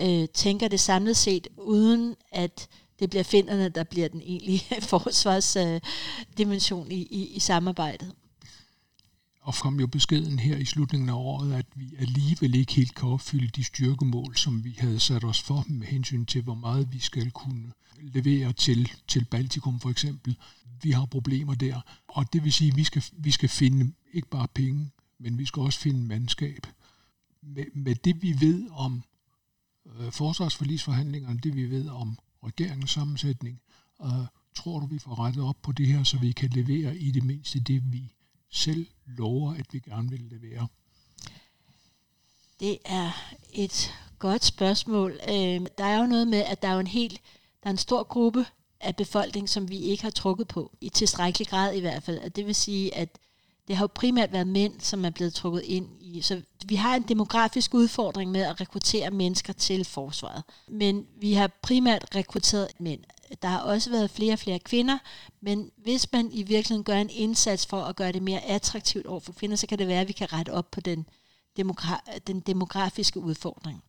øh, 0.00 0.28
tænker 0.28 0.68
det 0.68 0.80
samlet 0.80 1.16
set, 1.16 1.48
uden 1.56 2.16
at 2.32 2.68
det 3.00 3.10
bliver 3.10 3.22
finderne, 3.22 3.68
der 3.68 3.84
bliver 3.84 4.08
den 4.08 4.22
egentlige 4.24 4.64
forsvarsdimension 4.92 6.86
øh, 6.86 6.92
i, 6.92 7.02
i, 7.10 7.26
i 7.26 7.40
samarbejdet. 7.40 8.12
Og 9.48 9.54
kom 9.54 9.80
jo 9.80 9.86
beskeden 9.86 10.38
her 10.38 10.56
i 10.56 10.64
slutningen 10.64 11.08
af 11.08 11.12
året, 11.12 11.52
at 11.52 11.66
vi 11.74 11.94
alligevel 11.98 12.54
ikke 12.54 12.72
helt 12.72 12.94
kan 12.94 13.08
opfylde 13.08 13.48
de 13.48 13.64
styrkemål, 13.64 14.36
som 14.36 14.64
vi 14.64 14.76
havde 14.78 15.00
sat 15.00 15.24
os 15.24 15.42
for 15.42 15.64
med 15.68 15.86
hensyn 15.86 16.24
til, 16.24 16.42
hvor 16.42 16.54
meget 16.54 16.92
vi 16.92 16.98
skal 16.98 17.30
kunne 17.30 17.72
levere 18.00 18.52
til, 18.52 18.92
til 19.06 19.24
Baltikum 19.24 19.80
for 19.80 19.90
eksempel. 19.90 20.36
Vi 20.82 20.90
har 20.90 21.06
problemer 21.06 21.54
der, 21.54 21.80
og 22.08 22.32
det 22.32 22.44
vil 22.44 22.52
sige, 22.52 22.70
at 22.70 22.76
vi 22.76 22.84
skal, 22.84 23.04
vi 23.12 23.30
skal 23.30 23.48
finde 23.48 23.92
ikke 24.12 24.28
bare 24.28 24.48
penge, 24.48 24.90
men 25.18 25.38
vi 25.38 25.44
skal 25.44 25.60
også 25.60 25.78
finde 25.78 26.00
mandskab. 26.00 26.66
Med, 27.42 27.64
med 27.74 27.94
det 27.94 28.22
vi 28.22 28.40
ved 28.40 28.68
om 28.70 29.02
øh, 29.86 30.12
forsvarsforlisforhandlingerne, 30.12 31.38
det 31.38 31.56
vi 31.56 31.70
ved 31.70 31.88
om 31.88 32.18
regeringens 32.44 32.90
sammensætning. 32.90 33.60
Og 33.98 34.26
tror 34.54 34.80
du, 34.80 34.86
vi 34.86 34.98
får 34.98 35.18
rettet 35.18 35.44
op 35.44 35.62
på 35.62 35.72
det 35.72 35.86
her, 35.86 36.02
så 36.02 36.18
vi 36.18 36.32
kan 36.32 36.50
levere 36.50 36.96
i 36.96 37.10
det 37.10 37.22
mindste 37.22 37.60
det, 37.60 37.92
vi 37.92 38.12
selv 38.50 38.86
lover, 39.06 39.54
at 39.54 39.66
vi 39.72 39.78
gerne 39.78 40.10
vil 40.10 40.20
levere? 40.20 40.66
Det 42.60 42.78
er 42.84 43.10
et 43.52 43.94
godt 44.18 44.44
spørgsmål. 44.44 45.20
Øh, 45.28 45.66
der 45.78 45.84
er 45.84 45.98
jo 45.98 46.06
noget 46.06 46.28
med, 46.28 46.38
at 46.38 46.62
der 46.62 46.68
er 46.68 46.72
jo 46.72 46.80
en 46.80 46.86
helt, 46.86 47.20
der 47.62 47.66
er 47.66 47.70
en 47.70 47.78
stor 47.78 48.02
gruppe 48.02 48.46
af 48.80 48.96
befolkningen, 48.96 49.48
som 49.48 49.68
vi 49.68 49.78
ikke 49.78 50.02
har 50.02 50.10
trukket 50.10 50.48
på, 50.48 50.72
i 50.80 50.88
tilstrækkelig 50.88 51.48
grad 51.48 51.74
i 51.74 51.80
hvert 51.80 52.02
fald. 52.02 52.30
det 52.30 52.46
vil 52.46 52.54
sige, 52.54 52.94
at 52.94 53.18
det 53.68 53.76
har 53.76 53.82
jo 53.82 53.90
primært 53.94 54.32
været 54.32 54.46
mænd, 54.46 54.80
som 54.80 55.04
er 55.04 55.10
blevet 55.10 55.34
trukket 55.34 55.62
ind 55.64 55.88
i. 56.00 56.20
Så 56.20 56.42
vi 56.66 56.74
har 56.74 56.96
en 56.96 57.02
demografisk 57.02 57.74
udfordring 57.74 58.30
med 58.30 58.40
at 58.40 58.60
rekruttere 58.60 59.10
mennesker 59.10 59.52
til 59.52 59.84
forsvaret. 59.84 60.42
Men 60.68 61.06
vi 61.20 61.32
har 61.32 61.50
primært 61.62 62.14
rekrutteret 62.14 62.68
mænd. 62.78 63.00
Der 63.42 63.48
har 63.48 63.60
også 63.60 63.90
været 63.90 64.10
flere 64.10 64.32
og 64.32 64.38
flere 64.38 64.58
kvinder, 64.58 64.98
men 65.40 65.70
hvis 65.76 66.12
man 66.12 66.32
i 66.32 66.42
virkeligheden 66.42 66.84
gør 66.84 66.96
en 66.96 67.10
indsats 67.10 67.66
for 67.66 67.82
at 67.82 67.96
gøre 67.96 68.12
det 68.12 68.22
mere 68.22 68.40
attraktivt 68.40 69.06
over 69.06 69.20
for 69.20 69.32
kvinder, 69.32 69.56
så 69.56 69.66
kan 69.66 69.78
det 69.78 69.88
være, 69.88 70.00
at 70.00 70.08
vi 70.08 70.12
kan 70.12 70.32
rette 70.32 70.50
op 70.52 70.70
på 70.70 70.80
den, 70.80 71.08
demogra- 71.60 72.18
den 72.26 72.40
demografiske 72.40 73.20
udfordring. 73.20 73.82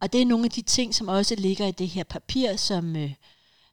Og 0.00 0.12
det 0.12 0.22
er 0.22 0.26
nogle 0.26 0.44
af 0.44 0.50
de 0.50 0.62
ting, 0.62 0.94
som 0.94 1.08
også 1.08 1.34
ligger 1.34 1.66
i 1.66 1.72
det 1.72 1.88
her 1.88 2.04
papir, 2.04 2.56
som, 2.56 2.96
øh, 2.96 3.14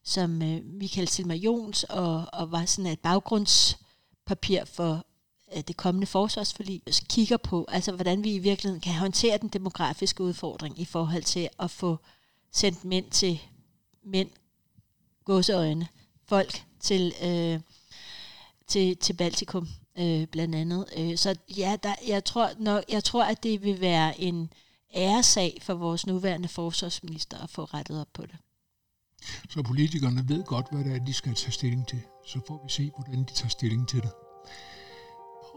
som 0.03 0.41
øh, 0.41 0.63
Michael 0.65 1.07
Silmer 1.07 1.35
Jons 1.35 1.83
og, 1.83 2.25
og 2.33 2.51
var 2.51 2.65
sådan 2.65 2.91
et 2.91 2.99
baggrundspapir 2.99 4.65
for 4.65 5.05
øh, 5.55 5.63
det 5.67 5.77
kommende 5.77 6.07
forsvarsforlig 6.07 6.81
kigger 7.09 7.37
på, 7.37 7.65
altså 7.67 7.91
hvordan 7.91 8.23
vi 8.23 8.35
i 8.35 8.39
virkeligheden 8.39 8.81
kan 8.81 8.93
håndtere 8.93 9.37
den 9.37 9.49
demografiske 9.49 10.23
udfordring 10.23 10.79
i 10.79 10.85
forhold 10.85 11.23
til 11.23 11.49
at 11.59 11.71
få 11.71 11.97
sendt 12.51 12.85
mænd 12.85 13.11
til 13.11 13.41
mænd, 14.05 14.29
godseøjne, 15.25 15.87
folk 16.25 16.63
til, 16.79 17.13
øh, 17.23 17.59
til, 18.67 18.97
til 18.97 19.13
Baltikum 19.13 19.67
øh, 19.97 20.27
blandt 20.27 20.55
andet. 20.55 20.85
Øh, 20.97 21.17
så 21.17 21.35
ja, 21.57 21.77
der, 21.83 21.95
jeg, 22.07 22.25
tror 22.25 22.49
nok, 22.59 22.83
jeg 22.89 23.03
tror, 23.03 23.23
at 23.23 23.43
det 23.43 23.63
vil 23.63 23.81
være 23.81 24.21
en 24.21 24.53
æresag 24.95 25.57
for 25.61 25.73
vores 25.73 26.07
nuværende 26.07 26.47
forsvarsminister 26.47 27.37
at 27.37 27.49
få 27.49 27.63
rettet 27.63 28.01
op 28.01 28.07
på 28.13 28.21
det. 28.21 28.35
Så 29.49 29.63
politikerne 29.63 30.29
ved 30.29 30.43
godt, 30.43 30.67
hvad 30.71 30.83
det 30.83 30.95
er, 30.95 31.05
de 31.05 31.13
skal 31.13 31.35
tage 31.35 31.51
stilling 31.51 31.87
til. 31.87 32.01
Så 32.27 32.39
får 32.47 32.61
vi 32.63 32.71
se, 32.71 32.91
hvordan 32.97 33.23
de 33.23 33.33
tager 33.33 33.49
stilling 33.49 33.87
til 33.87 34.01
det. 34.01 34.11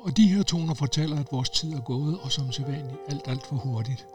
Og 0.02 0.16
de 0.16 0.28
her 0.28 0.42
toner 0.42 0.74
fortæller, 0.74 1.20
at 1.20 1.26
vores 1.32 1.50
tid 1.50 1.72
er 1.72 1.80
gået, 1.80 2.20
og 2.20 2.32
som 2.32 2.52
sædvanligt 2.52 2.98
alt, 3.08 3.22
alt 3.26 3.46
for 3.46 3.56
hurtigt. 3.56 4.06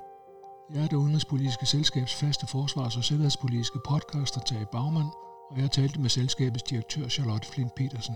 Jeg 0.69 0.83
er 0.83 0.87
det 0.87 0.95
udenrigspolitiske 0.95 1.65
selskabs 1.65 2.15
faste 2.15 2.47
forsvars- 2.47 2.97
og 2.97 3.03
sikkerhedspolitiske 3.03 3.79
podcaster, 3.85 4.41
Tage 4.41 4.65
Bagman, 4.65 5.11
og 5.49 5.57
jeg 5.57 5.71
talte 5.71 6.01
med 6.01 6.09
selskabets 6.09 6.63
direktør 6.63 7.07
Charlotte 7.07 7.47
Flint 7.47 7.75
Petersen. 7.75 8.15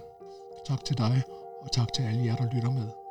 Tak 0.67 0.85
til 0.85 0.97
dig, 0.97 1.21
og 1.61 1.71
tak 1.71 1.93
til 1.93 2.03
alle 2.03 2.25
jer, 2.25 2.35
der 2.35 2.53
lytter 2.53 2.71
med. 2.71 3.06